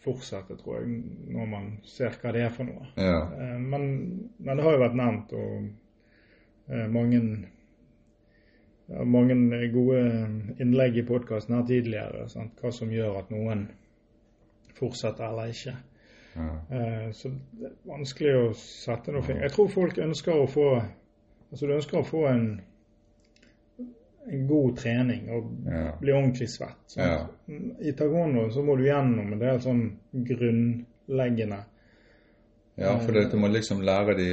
fortsette, 0.01 0.55
tror 0.57 0.79
jeg, 0.79 1.01
når 1.35 1.49
man 1.51 1.65
ser 1.85 2.15
hva 2.21 2.31
det 2.33 2.45
er 2.47 2.53
for 2.55 2.65
noe. 2.65 2.87
Ja. 2.95 3.25
Eh, 3.35 3.57
men, 3.59 3.89
men 4.39 4.57
det 4.57 4.63
har 4.65 4.77
jo 4.77 4.83
vært 4.85 4.97
nevnt, 4.97 5.35
og 5.35 6.71
eh, 6.71 6.87
mange 6.89 7.19
mange 9.07 9.67
gode 9.71 9.99
innlegg 10.59 10.97
i 10.99 11.05
podkasten 11.07 11.55
her 11.55 11.67
tidligere. 11.67 12.25
Sant? 12.31 12.57
Hva 12.59 12.73
som 12.75 12.91
gjør 12.91 13.21
at 13.21 13.29
noen 13.31 13.67
fortsetter 14.75 15.27
eller 15.29 15.53
ikke. 15.53 15.75
Ja. 16.35 16.49
Eh, 16.71 17.07
Så 17.15 17.31
det 17.59 17.69
er 17.69 17.77
vanskelig 17.91 18.33
å 18.39 18.43
sette 18.55 19.11
noe 19.11 19.33
Jeg 19.35 19.51
tror 19.51 19.67
folk 19.67 19.97
ønsker 19.99 20.37
å 20.39 20.45
få 20.47 20.67
Altså 21.51 21.67
du 21.67 21.73
ønsker 21.75 21.99
å 21.99 22.07
få 22.07 22.21
en 22.29 22.45
god 24.47 24.77
trening 24.77 25.29
og 25.33 25.51
Ja. 25.65 25.91
bli 26.01 26.11
ordentlig 26.13 26.49
svett. 26.49 26.77
Så, 26.87 26.99
Ja. 27.01 27.27
I 27.81 27.91
taekwondo 27.91 28.49
så 28.51 28.63
må 28.63 28.75
du 28.77 28.83
gjennom 28.85 29.33
en 29.33 29.39
del 29.39 29.59
sånn 29.59 29.97
grunnleggende 30.13 31.63
Ja, 32.75 32.97
for 32.99 33.11
det, 33.11 33.31
du 33.31 33.37
må 33.37 33.47
liksom 33.51 33.81
lære 33.81 34.15
de, 34.17 34.27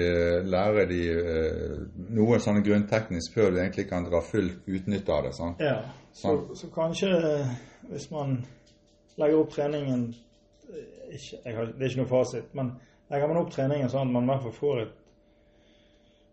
lære 0.46 0.84
de 0.88 1.00
eh, 1.10 1.80
noe 2.14 2.38
sånn 2.40 2.62
grunnteknisk 2.64 3.34
før 3.34 3.50
du 3.50 3.58
egentlig 3.58 3.88
kan 3.90 4.04
dra 4.06 4.20
fullt 4.24 4.62
utnytte 4.70 5.12
av 5.12 5.24
det. 5.26 5.32
Sånn. 5.36 5.56
Ja. 5.60 5.82
Så, 6.12 6.54
så 6.56 6.70
kanskje 6.72 7.10
eh, 7.18 7.50
hvis 7.90 8.06
man 8.14 8.38
legger 9.18 9.42
opp 9.42 9.50
treningen 9.56 10.06
eh, 10.70 11.18
ikke, 11.18 11.42
har, 11.56 11.72
Det 11.74 11.82
er 11.82 11.90
ikke 11.90 12.00
noe 12.04 12.12
fasit, 12.12 12.54
men 12.54 12.72
legger 13.10 13.28
man 13.28 13.42
opp 13.42 13.50
treningen 13.52 13.90
sånn 13.92 14.06
at 14.06 14.14
man 14.14 14.24
i 14.24 14.32
hvert 14.32 14.46
fall 14.46 14.56
får 14.62 14.82
et, 14.86 14.96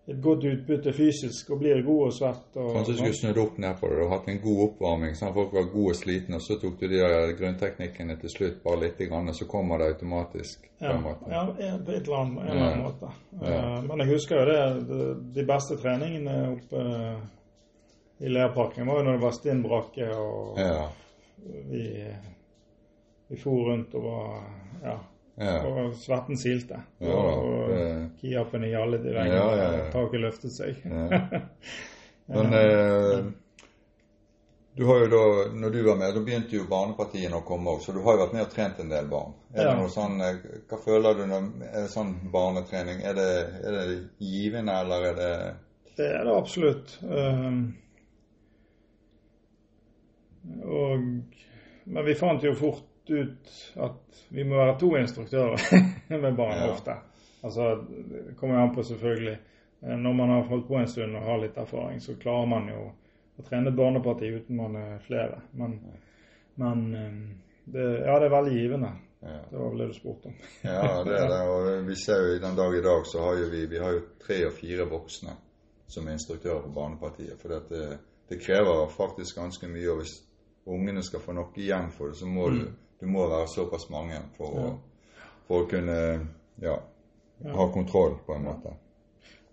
et 0.07 0.19
godt 0.21 0.43
utbytte 0.45 0.91
fysisk 0.93 1.49
og 1.49 1.59
blir 1.63 1.79
god 1.85 2.01
og 2.07 2.11
svett 2.13 2.57
og 2.61 2.67
Kanskje 2.75 2.93
du 2.93 2.97
skulle 2.99 3.17
snudd 3.17 3.37
opp 3.41 3.55
ned 3.57 3.79
på 3.79 3.87
det. 3.89 4.01
og 4.03 4.11
hatt 4.11 4.27
en 4.29 4.41
god 4.43 4.59
oppvarming. 4.67 5.15
sånn 5.17 5.29
at 5.31 5.33
Folk 5.33 5.53
var 5.53 5.63
gode 5.73 5.89
og 5.95 5.95
slitne, 5.97 6.35
og 6.35 6.41
så 6.45 6.59
tok 6.61 6.75
du 6.79 6.87
de 6.87 6.99
grunnteknikkene 7.39 8.17
til 8.21 8.29
slutt 8.29 8.59
bare 8.63 8.79
litt, 8.83 8.99
grann, 9.09 9.29
og 9.29 9.35
så 9.35 9.47
kommer 9.49 9.77
det 9.81 9.87
automatisk. 9.95 10.67
på 10.79 10.85
Ja, 10.85 10.91
en 10.91 11.03
på 11.03 11.15
eller 11.25 11.39
annet, 11.39 11.59
en 11.59 11.97
eller 11.97 12.15
annen 12.17 12.79
Ja. 12.79 12.83
måte. 12.83 13.11
Ja. 13.41 13.77
Eh, 13.77 13.81
Men 13.87 13.97
jeg 13.99 14.07
husker 14.13 14.35
jo 14.39 14.45
det, 14.45 15.33
de 15.33 15.43
beste 15.45 15.77
treningene 15.77 16.51
oppe 16.53 17.17
i 18.21 18.29
Lerparken 18.29 18.85
var 18.87 18.97
jo 18.99 19.03
når 19.03 19.11
det 19.17 19.21
var 19.21 19.31
stinn 19.31 19.63
brakke 19.63 20.07
og 20.15 20.57
Ja, 20.59 20.89
vi, 21.71 22.05
vi 23.29 23.37
for 23.37 23.65
rundt 23.71 23.95
og 23.95 24.03
var 24.03 24.43
ja, 24.83 24.97
ja. 25.35 25.55
og 25.67 25.95
svetten 25.99 26.39
silte. 26.39 26.81
Ja 27.03 27.15
og 27.15 28.19
kiapen 28.21 28.63
i 28.67 28.75
alle 28.75 28.99
de 29.03 29.15
veggene. 29.15 29.39
Ja, 29.39 29.71
ja. 29.77 29.87
Taket 29.93 30.23
løftet 30.23 30.55
seg. 30.55 30.85
Men 32.35 32.53
eh, 32.57 33.25
du 34.75 34.85
har 34.85 35.03
jo 35.03 35.07
da, 35.11 35.51
når 35.55 35.69
du 35.69 35.83
var 35.85 35.99
med, 35.99 36.15
da 36.15 36.21
begynte 36.25 36.57
jo 36.57 36.65
barnepartiene 36.67 37.37
å 37.37 37.45
komme 37.47 37.75
òg, 37.75 37.83
så 37.83 37.93
du 37.95 38.01
har 38.03 38.17
jo 38.17 38.23
vært 38.25 38.33
med 38.35 38.43
og 38.43 38.49
trent 38.51 38.81
en 38.83 38.91
del 38.91 39.07
barn. 39.11 39.35
Er 39.53 39.69
det 39.69 39.75
noe 39.79 39.91
sånn, 39.93 40.17
eh, 40.25 40.41
Hva 40.69 40.79
føler 40.83 41.19
du 41.19 41.23
når 41.29 41.45
er 41.69 41.85
det 41.85 41.93
sånn 41.93 42.15
barnetrening? 42.33 43.05
Er 43.07 43.15
det, 43.15 43.29
er 43.61 43.77
det 43.77 43.85
givende, 44.19 44.75
eller 44.83 45.09
er 45.11 45.21
det 45.21 45.31
Det 45.95 46.09
er 46.17 46.27
det 46.27 46.33
absolutt. 46.35 46.97
Um, 47.07 47.61
og, 50.65 51.07
men 51.85 52.05
vi 52.05 52.17
fant 52.19 52.43
jo 52.43 52.51
fort 52.59 52.83
ut 53.09 53.51
at 53.75 54.23
vi 54.29 54.43
må 54.43 54.55
være 54.57 54.77
to 54.79 54.89
instruktører 54.97 55.59
med 56.09 56.35
barn 56.37 56.57
Ja. 56.57 56.71
ofte. 56.71 56.95
Altså, 57.43 57.75
det 58.11 58.35
kommer 58.37 58.55
jo 58.55 58.61
an 58.67 58.75
på 58.75 58.83
selvfølgelig. 58.83 59.37
Eh, 59.83 59.97
Når 59.97 60.13
man 60.13 60.29
har 60.29 60.41
holdt 60.49 60.67
på 60.67 60.75
en 60.79 60.87
stund 60.87 61.15
og 61.15 61.23
har 61.23 61.37
litt 61.41 61.57
erfaring, 61.57 61.99
så 62.01 62.15
klarer 62.19 62.45
man 62.49 62.69
jo 62.69 62.85
å 63.39 63.43
trene 63.49 63.69
et 63.69 63.75
barneparti 63.77 64.29
uten 64.37 64.55
man 64.57 64.75
er 64.75 64.99
flere. 65.07 65.41
Men, 65.53 65.79
men 66.55 66.85
um, 66.95 67.17
det, 67.65 67.83
ja, 68.05 68.15
det 68.19 68.25
er 68.29 68.35
veldig 68.37 68.53
givende. 68.55 68.91
ja. 69.21 69.39
Det 69.51 69.57
var 69.59 69.69
vel 69.69 69.77
det 69.83 69.87
du 69.87 69.93
spurte 69.93 70.27
om. 70.31 70.35
ja, 70.63 71.03
det 71.03 71.17
er 71.19 71.27
det. 71.29 71.41
Og 71.51 71.87
vi 71.87 71.95
ser 71.95 72.21
jo 72.23 72.35
i 72.35 72.39
den 72.39 72.55
dag 72.55 72.75
i 72.77 72.81
dag 72.85 73.05
så 73.05 73.21
har 73.25 73.37
jo 73.41 73.49
vi, 73.51 73.65
vi 73.65 73.77
har 73.83 73.91
jo 73.97 74.01
tre 74.25 74.39
og 74.47 74.53
fire 74.53 74.87
voksne 74.89 75.35
som 75.87 76.07
er 76.07 76.15
instruktører 76.17 76.61
på 76.65 76.71
barnepartiet. 76.73 77.35
For 77.41 77.49
det, 77.53 77.97
det 78.29 78.39
krever 78.41 78.87
faktisk 78.89 79.37
ganske 79.37 79.67
mye. 79.69 79.89
Og 79.91 79.97
hvis 80.01 80.15
ungene 80.65 81.03
skal 81.05 81.19
få 81.21 81.35
noe 81.37 81.51
igjen 81.61 81.91
for 81.93 82.07
det, 82.09 82.17
så 82.17 82.25
må 82.25 82.47
du, 82.49 82.63
du 82.99 83.07
må 83.11 83.27
være 83.29 83.47
såpass 83.51 83.89
mange 83.89 84.21
for, 84.37 84.55
å, 84.55 85.21
for 85.47 85.63
å 85.63 85.69
kunne 85.69 85.99
ja, 86.63 86.75
ha 87.55 87.67
kontroll, 87.73 88.17
på 88.25 88.35
en 88.35 88.47
måte. 88.47 88.75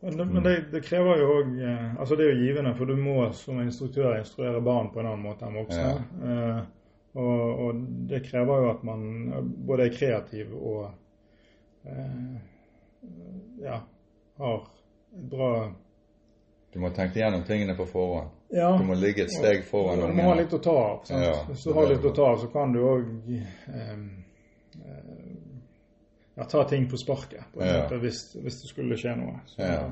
Men, 0.03 0.17
det, 0.19 0.25
men 0.25 0.43
det, 0.43 0.55
det 0.73 0.83
krever 0.83 1.21
jo 1.21 1.27
òg 1.37 1.51
Altså, 1.63 2.17
det 2.19 2.25
er 2.27 2.33
jo 2.33 2.47
givende, 2.47 2.75
for 2.75 2.91
du 2.91 2.97
må 2.99 3.29
som 3.39 3.61
instruktør 3.63 4.17
instruere 4.19 4.63
barn 4.65 4.91
på 4.91 4.99
en 5.03 5.13
annen 5.13 5.23
måte 5.23 5.47
enn 5.47 5.59
voksne. 5.61 5.93
Eh, 6.27 6.63
og, 7.13 7.61
og 7.67 7.83
det 8.11 8.23
krever 8.27 8.65
jo 8.65 8.73
at 8.73 8.83
man 8.89 9.05
både 9.69 9.87
er 9.87 9.95
kreativ 9.95 10.55
og 10.57 10.89
eh, 11.87 12.35
ja, 13.63 13.79
har 14.41 14.67
bra 15.31 15.53
Du 16.73 16.79
må 16.81 16.89
tenke 16.97 17.19
gjennom 17.21 17.43
tingene 17.45 17.75
på 17.77 17.85
forhånd. 17.87 18.31
ja, 18.49 18.71
Du 18.79 18.85
må 18.85 18.95
ligge 18.95 19.23
et 19.27 19.31
steg 19.33 19.65
foran 19.69 20.01
Du 20.01 20.13
må 20.17 20.23
ha 20.23 20.35
litt 20.39 20.53
å 20.57 20.59
ta 20.63 20.71
av. 20.71 21.03
Sant? 21.05 21.25
Ja, 21.25 21.35
Hvis 21.49 21.65
du 21.65 21.73
har 21.77 21.87
litt 21.91 22.05
å 22.05 22.15
ta 22.17 22.31
av, 22.33 22.39
så 22.41 22.49
kan 22.53 22.73
du 22.73 22.81
òg 22.81 23.05
eh, 23.29 23.91
eh, 24.87 25.03
ja, 26.35 26.45
ta 26.45 26.65
ting 26.69 26.89
på 26.91 26.97
sparket, 26.97 27.45
på 27.53 27.61
Ja. 27.65 27.83
måte, 27.83 27.99
hvis, 28.01 28.23
hvis 28.41 28.63
det 28.63 28.69
skulle 28.73 28.97
skje 28.97 29.17
noe. 29.21 29.41
Så, 29.47 29.61
Ja. 29.61 29.91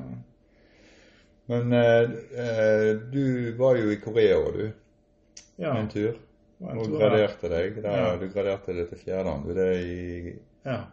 Men 1.51 1.73
eh, 1.73 2.01
eh, 2.39 2.95
du 3.11 3.51
var 3.57 3.75
jo 3.75 3.91
i 3.91 3.97
Korea 4.01 4.37
òg, 4.37 4.53
du. 4.57 4.71
ja, 5.57 5.77
En 5.77 5.89
tur. 5.89 6.17
en 6.61 6.77
Og 6.77 6.87
graderte 6.97 7.49
deg. 7.49 7.81
Der, 7.83 7.89
Ja. 7.97 8.15
Du 8.17 8.27
graderte 8.29 8.73
deg 8.73 8.89
til 8.89 8.97
fjerdeland. 8.97 9.45
Du 9.47 9.53
det 9.53 9.81
i, 9.85 10.39
Ja. 10.65 10.85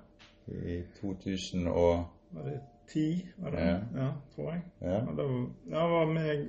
i 0.49 0.83
2000 1.01 1.67
og 1.69 2.07
Var 2.33 2.43
det 2.45 2.61
ti? 2.89 3.07
Var 3.37 3.51
det? 3.55 3.65
Ja. 3.67 3.79
Ja. 4.03 4.09
tror 4.35 4.51
jeg. 4.53 4.63
Ja. 4.81 4.93
Ja, 4.99 5.01
det 5.17 5.25
var, 5.29 5.47
det 5.71 5.87
var 5.95 6.13
meg 6.13 6.49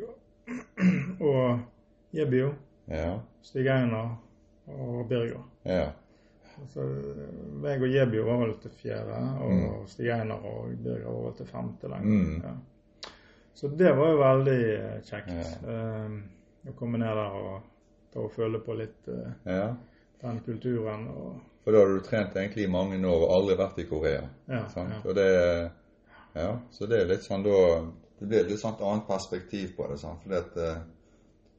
og 1.30 1.60
Jebio, 2.16 2.54
Ja. 2.90 3.20
Stig 3.46 3.68
Einar 3.70 4.16
og 4.68 5.08
Birger. 5.10 5.44
ja. 5.66 5.90
Så 6.74 6.84
meg 7.64 7.80
og 7.82 7.88
Jebio 7.88 8.26
var 8.28 8.42
vel 8.42 8.50
til 8.60 8.72
fjerde, 8.82 9.20
og 9.40 9.52
Mm. 9.52 9.86
Stig 9.88 10.10
Einar 10.12 10.42
og 10.44 10.74
Birger 10.84 11.06
var 11.08 11.22
vel 11.30 11.38
til 11.38 11.46
femte 11.48 11.88
lenge. 11.88 12.18
Mm. 12.18 12.42
Ja. 12.44 12.56
Så 13.54 13.68
det 13.80 13.94
var 13.96 14.10
jo 14.12 14.18
veldig 14.20 14.58
eh, 14.74 14.98
kjekt 15.08 15.64
eh, 15.68 16.18
å 16.68 16.74
komme 16.76 16.98
ned 17.00 17.16
der 17.16 17.38
og 17.40 17.62
ta 18.12 18.20
og 18.26 18.32
føle 18.36 18.60
på 18.60 18.74
litt 18.76 19.08
uh, 19.08 19.32
ja. 19.46 19.70
den 20.22 20.40
kulturen. 20.46 21.08
og 21.08 21.40
For 21.64 21.72
da 21.72 21.80
hadde 21.86 22.00
du 22.00 22.04
trent 22.04 22.36
egentlig 22.36 22.64
i 22.66 22.72
mange 22.72 23.00
år 23.08 23.24
og 23.28 23.34
aldri 23.38 23.56
vært 23.60 23.80
i 23.80 23.88
Korea. 23.88 24.24
ja, 24.50 24.64
Sant? 24.74 24.94
ja. 24.98 25.02
Og 25.06 25.16
det, 25.16 25.28
ja, 26.40 26.54
så 26.72 26.88
det 26.90 27.02
er 27.02 27.10
litt 27.12 27.26
sånn 27.26 27.44
da 27.46 27.58
Det 28.20 28.28
blir 28.28 28.42
et 28.42 28.50
litt 28.52 28.60
sånn 28.60 28.82
annet 28.84 29.06
perspektiv 29.08 29.76
på 29.78 29.86
det. 29.88 29.98
Sant? 30.02 30.20
Fordi 30.26 30.36
at 30.36 30.58
eh, 30.60 30.82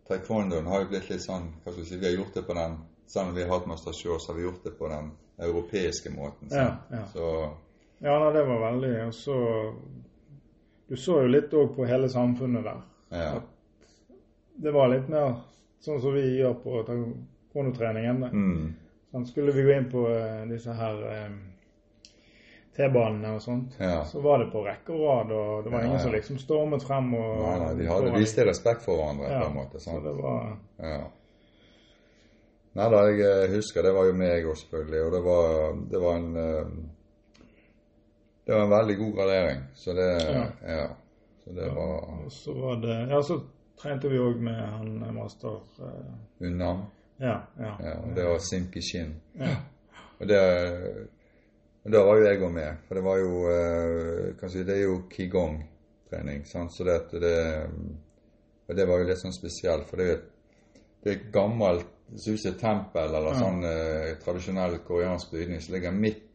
taekwondoen 0.08 0.66
har 0.68 0.82
jo 0.82 0.90
blitt 0.90 1.08
litt 1.08 1.22
sånn 1.24 1.46
hva 1.62 1.72
skal 1.72 1.82
vi 1.82 1.88
si, 1.88 1.96
Vi 2.00 2.06
har 2.08 2.18
gjort 2.18 2.34
det 2.36 2.42
på 2.48 2.56
den 2.58 2.74
Selv 3.06 3.30
om 3.30 3.34
vi 3.34 3.42
har 3.46 3.54
hatt 3.54 3.66
Master 3.66 3.96
Shaw, 3.96 4.18
så 4.18 4.32
har 4.32 4.36
vi 4.38 4.44
gjort 4.44 4.64
det 4.64 4.74
på 4.78 4.88
den 4.88 5.10
europeiske 5.40 6.10
måten. 6.12 6.50
Ja, 6.52 6.76
ja. 6.90 7.06
Så 7.14 7.30
Ja, 8.00 8.18
nei, 8.18 8.32
det 8.36 8.44
var 8.44 8.60
veldig 8.66 8.92
Og 9.06 9.14
så 9.14 9.38
Du 10.88 10.96
så 10.96 11.22
jo 11.22 11.32
litt 11.32 11.54
òg 11.54 11.72
på 11.76 11.86
hele 11.86 12.08
samfunnet 12.08 12.64
der. 12.64 12.82
ja. 13.10 13.40
Det 14.60 14.70
var 14.74 14.90
litt 14.92 15.08
mer 15.08 15.38
sånn 15.80 16.00
som 16.02 16.12
vi 16.12 16.26
gjør 16.36 16.54
på 16.60 16.82
taekwondo-treningen. 16.84 18.18
Mm. 18.28 18.74
Sånn, 19.10 19.24
skulle 19.26 19.54
vi 19.56 19.62
gå 19.64 19.72
inn 19.72 19.86
på 19.90 20.02
eh, 20.12 20.42
disse 20.50 20.74
her 20.76 20.98
eh, 21.08 21.30
T-banene 22.80 23.34
og 23.36 23.42
sånt, 23.44 23.76
Ja. 23.80 24.04
så 24.08 24.20
var 24.24 24.38
det 24.40 24.50
på 24.52 24.62
rekke 24.64 24.92
og 24.96 25.00
rad, 25.04 25.32
og 25.36 25.64
det 25.64 25.72
var 25.72 25.80
Ja, 25.82 25.86
ingen 25.86 26.00
som 26.00 26.12
liksom 26.12 26.38
stormet 26.40 26.82
frem 26.82 27.12
og 27.14 27.40
Nei, 27.42 27.58
nei, 27.58 27.74
de 27.82 27.88
hadde 27.90 28.12
vist 28.16 28.38
respekt 28.38 28.82
for 28.86 28.96
hverandre 28.96 29.28
på 29.40 29.48
en 29.50 29.54
måte. 29.58 29.80
Så 29.80 30.00
det 30.04 30.14
var 30.22 30.56
Ja. 30.78 31.00
Nei 32.74 32.86
da, 32.90 32.98
jeg 33.10 33.20
eh, 33.26 33.54
husker 33.56 33.82
det 33.82 33.92
var 33.94 34.06
jo 34.06 34.12
meg 34.14 34.44
òg, 34.46 34.56
selvfølgelig. 34.56 35.00
Og 35.06 35.12
det 35.12 35.22
var, 35.24 35.72
det 35.90 36.00
var 36.00 36.16
en 36.16 36.36
eh, 36.36 36.66
Det 38.46 38.54
var 38.54 38.62
en 38.64 38.70
veldig 38.70 38.96
god 38.98 39.12
gradering. 39.16 39.60
Så 39.74 39.92
det 39.94 40.08
Ja. 40.22 40.44
Ja. 40.66 40.86
Så 41.44 41.50
det 41.54 41.70
var 41.74 42.24
Og 42.24 42.32
så 42.32 42.54
var 42.54 42.76
det 42.80 43.08
Ja, 43.10 43.22
så 43.22 43.40
trente 43.76 44.08
vi 44.08 44.18
òg 44.18 44.40
med 44.40 44.54
han 44.54 45.02
eh, 45.02 45.12
master 45.12 45.60
eh, 45.80 46.46
unna. 46.46 46.86
Ja, 47.20 47.36
ja. 47.58 47.74
Ja, 47.84 47.94
og 48.00 48.14
det 48.16 48.24
var 48.24 48.38
Simki 48.38 48.80
Shin. 48.80 49.20
ja. 49.38 49.56
Og 50.20 50.28
det 50.28 50.40
og 51.84 51.92
Da 51.92 52.02
var 52.04 52.18
jo 52.18 52.26
jeg 52.26 52.42
òg 52.42 52.52
med. 52.52 52.82
For 52.86 52.94
det 52.94 53.04
var 53.04 53.18
jo 53.18 53.30
eh, 53.48 54.36
kan 54.40 54.50
si, 54.52 54.64
Det 54.64 54.76
er 54.76 54.82
jo 54.82 54.98
qigong-trening. 55.10 56.44
Så 56.46 56.84
det, 56.84 56.98
det 57.20 58.76
det 58.76 58.86
var 58.86 59.00
jo 59.00 59.06
litt 59.08 59.18
sånn 59.18 59.34
spesielt, 59.34 59.88
for 59.88 59.98
det 59.98 60.04
er 60.04 60.10
jo 60.10 60.18
et 60.18 60.28
det 61.00 61.12
er 61.12 61.30
gammelt 61.32 61.86
et 62.12 62.58
tempel 62.60 63.14
eller 63.14 63.32
Ja. 63.32 63.38
sånn 63.38 63.64
eh, 63.64 64.16
tradisjonell 64.20 64.78
koreansk 64.84 65.30
bygning 65.32 65.60
som 65.60 65.74
ligger 65.74 65.92
midt 65.92 66.26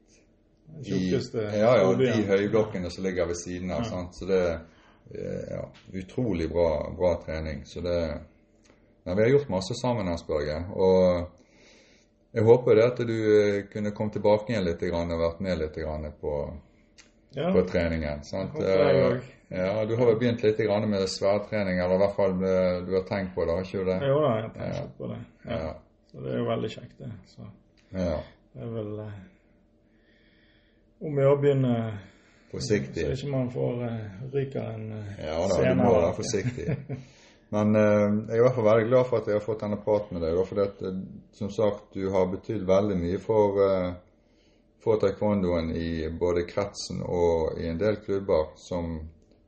i 0.83 1.11
ja, 1.11 1.77
ja, 1.77 1.93
de 1.93 2.23
høyblokkene 2.25 2.89
som 2.89 3.03
ligger 3.03 3.27
ved 3.27 3.37
siden 3.37 3.71
av. 3.71 3.83
Ja. 3.83 3.89
sant? 3.89 4.15
Så 4.15 4.25
det 4.25 4.39
er 4.41 5.51
ja, 5.51 5.61
utrolig 5.93 6.49
bra, 6.49 6.91
bra 6.97 7.15
trening. 7.25 7.65
Så 7.65 7.81
det 7.81 7.99
Nei, 9.05 9.13
Vi 9.15 9.21
har 9.21 9.29
gjort 9.29 9.49
masse 9.49 9.75
sammen, 9.77 10.07
Hans 10.07 10.23
Børge. 10.25 10.65
Og 10.73 11.29
jeg 12.35 12.43
håper 12.43 12.75
det 12.75 12.83
at 12.91 12.97
du 13.07 13.15
eh, 13.39 13.61
kunne 13.71 13.91
komme 13.95 14.11
tilbake 14.11 14.51
igjen 14.51 14.65
litt 14.67 14.83
grann, 14.83 15.11
og 15.15 15.21
vært 15.23 15.39
med 15.45 15.61
litt 15.61 15.77
grann 15.79 16.09
på, 16.21 16.33
Ja, 17.35 17.49
på 17.55 17.63
treningen. 17.69 18.23
sant? 18.27 18.59
Jeg 18.59 19.15
Eh. 19.15 19.31
Ja, 19.55 19.85
Du 19.85 19.95
har 19.95 20.05
vel 20.09 20.15
begynt 20.19 20.41
litt 20.43 20.57
grann 20.57 20.89
med 20.89 21.03
sverdtrening, 21.09 21.77
eller 21.79 21.95
i 21.95 22.01
hvert 22.01 22.15
fall 22.15 22.31
eh, 22.43 22.79
du 22.85 22.93
har 22.95 23.03
tenkt 23.05 23.35
på 23.35 23.45
det, 23.45 23.53
har 23.53 23.61
ikke 23.63 23.83
du 23.83 23.91
det? 23.91 23.99
jo 24.09 24.19
da, 24.23 24.31
jeg 24.41 24.51
tenkte 24.55 24.79
Ja. 24.79 24.87
på 24.97 25.07
det. 25.11 25.19
Ja. 25.45 25.59
Ja. 25.59 25.73
Så 26.11 26.23
det 26.23 26.31
er 26.33 26.37
jo 26.37 26.45
veldig 26.49 26.69
kjekt, 26.73 26.97
det. 26.97 27.11
Så 27.27 27.41
ja. 27.93 28.17
det 28.55 28.61
er 28.63 28.73
vel 28.73 28.91
om 31.05 31.15
vi 31.15 31.23
å 31.27 31.35
begynne 31.39 31.73
Forsiktig. 32.51 33.03
så 33.03 33.11
ikke 33.11 33.31
man 33.31 33.49
får 33.51 33.81
uh, 33.83 34.33
ryker 34.33 34.61
en 34.75 34.85
uh, 34.95 35.09
Ja 35.19 35.39
da, 35.49 35.57
du 35.61 35.75
må 35.81 35.91
være 35.93 36.13
forsiktig. 36.15 36.67
Men 37.53 37.75
eh, 37.75 38.07
jeg 38.31 38.33
er 38.33 38.39
i 38.39 38.45
hvert 38.45 38.55
fall 38.57 38.67
veldig 38.69 38.87
glad 38.89 39.07
for 39.09 39.21
at 39.21 39.29
jeg 39.29 39.37
har 39.37 39.45
fått 39.45 39.61
denne 39.65 39.81
praten 39.83 40.17
med 40.17 40.25
deg. 40.25 40.39
For 40.49 40.63
at, 40.63 40.81
eh, 40.81 40.97
som 41.37 41.51
sagt, 41.53 41.91
du 41.93 42.09
har 42.13 42.31
betydd 42.31 42.65
veldig 42.67 42.97
mye 42.99 43.19
for, 43.21 43.61
eh, 43.65 43.91
for 44.83 45.01
taekwondoen 45.01 45.71
i 45.77 46.09
både 46.09 46.45
kretsen 46.49 47.03
og 47.05 47.59
i 47.61 47.69
en 47.69 47.79
del 47.81 48.01
klubber 48.05 48.51
som 48.59 48.97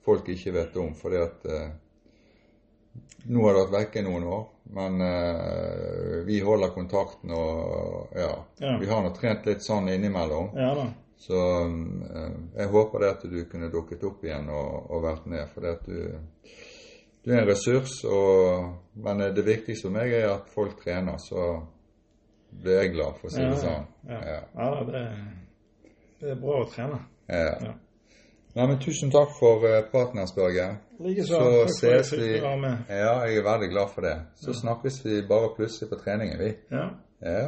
folk 0.07 0.29
ikke 0.31 0.55
vet 0.55 0.77
om. 0.77 0.93
fordi 0.95 1.23
at 1.23 1.49
eh, 1.51 1.67
nå 3.27 3.43
har 3.43 3.53
det 3.53 3.63
vært 3.65 3.75
vekke 3.75 4.05
noen 4.05 4.29
år, 4.31 4.45
men 4.77 5.01
eh, 5.03 6.13
vi 6.27 6.39
holder 6.43 6.71
kontakten 6.75 7.33
og 7.35 8.15
ja, 8.15 8.31
Ja. 8.61 8.77
Vi 8.79 8.87
har 8.87 9.03
nå 9.03 9.11
trent 9.15 9.45
litt 9.49 9.65
sånn 9.65 9.89
innimellom. 9.91 10.53
Ja. 10.55 10.87
Så 11.19 11.41
eh, 11.65 12.31
jeg 12.61 12.71
håper 12.71 13.03
det 13.03 13.11
at 13.15 13.27
du 13.27 13.37
kunne 13.51 13.71
dukket 13.73 14.05
opp 14.07 14.23
igjen 14.23 14.49
og, 14.53 14.87
og 14.93 15.03
vært 15.03 15.27
med. 15.27 15.43
For 15.51 15.65
det 15.65 15.75
at 15.75 15.89
du, 15.89 16.55
du 17.27 17.33
er 17.33 17.41
en 17.41 17.49
ressurs. 17.49 17.97
Og, 18.07 18.69
men 19.03 19.25
det 19.35 19.43
viktigste 19.45 19.89
for 19.89 19.97
meg 19.97 20.13
er 20.15 20.29
at 20.31 20.47
folk 20.53 20.79
trener. 20.83 21.19
Så 21.19 21.47
blir 22.63 22.79
jeg 22.81 22.93
glad, 22.95 23.19
for 23.19 23.27
å 23.27 23.33
si 23.33 23.43
Ja, 23.43 23.49
det 23.51 23.59
sånn. 23.65 23.89
ja. 24.07 24.21
Ja. 24.31 24.39
ja 24.55 24.69
det, 24.87 25.03
det 26.21 26.31
er 26.31 26.39
bra 26.41 26.61
å 26.63 26.69
trene. 26.71 27.01
Ja. 27.27 27.51
Ja. 27.67 27.75
Nei, 28.57 28.65
men 28.71 28.79
tusen 28.81 29.11
takk 29.13 29.35
for 29.37 29.61
uh, 29.67 29.83
praten, 29.91 30.17
Hans 30.17 30.31
Børge. 30.33 30.63
Likeså. 31.03 31.37
Så 31.37 31.75
ses 31.75 32.13
vi. 32.17 32.31
Ja, 32.39 33.11
jeg 33.27 33.37
er 33.37 33.45
veldig 33.45 33.69
glad 33.69 33.91
for 33.93 34.07
det. 34.07 34.15
Så 34.41 34.55
snakkes 34.57 35.03
vi 35.05 35.19
bare 35.29 35.51
plutselig 35.59 35.91
på 35.91 35.99
treningen, 36.01 36.39
vi. 36.41 36.55
Ja. 36.73 36.87
Ja. 37.21 37.43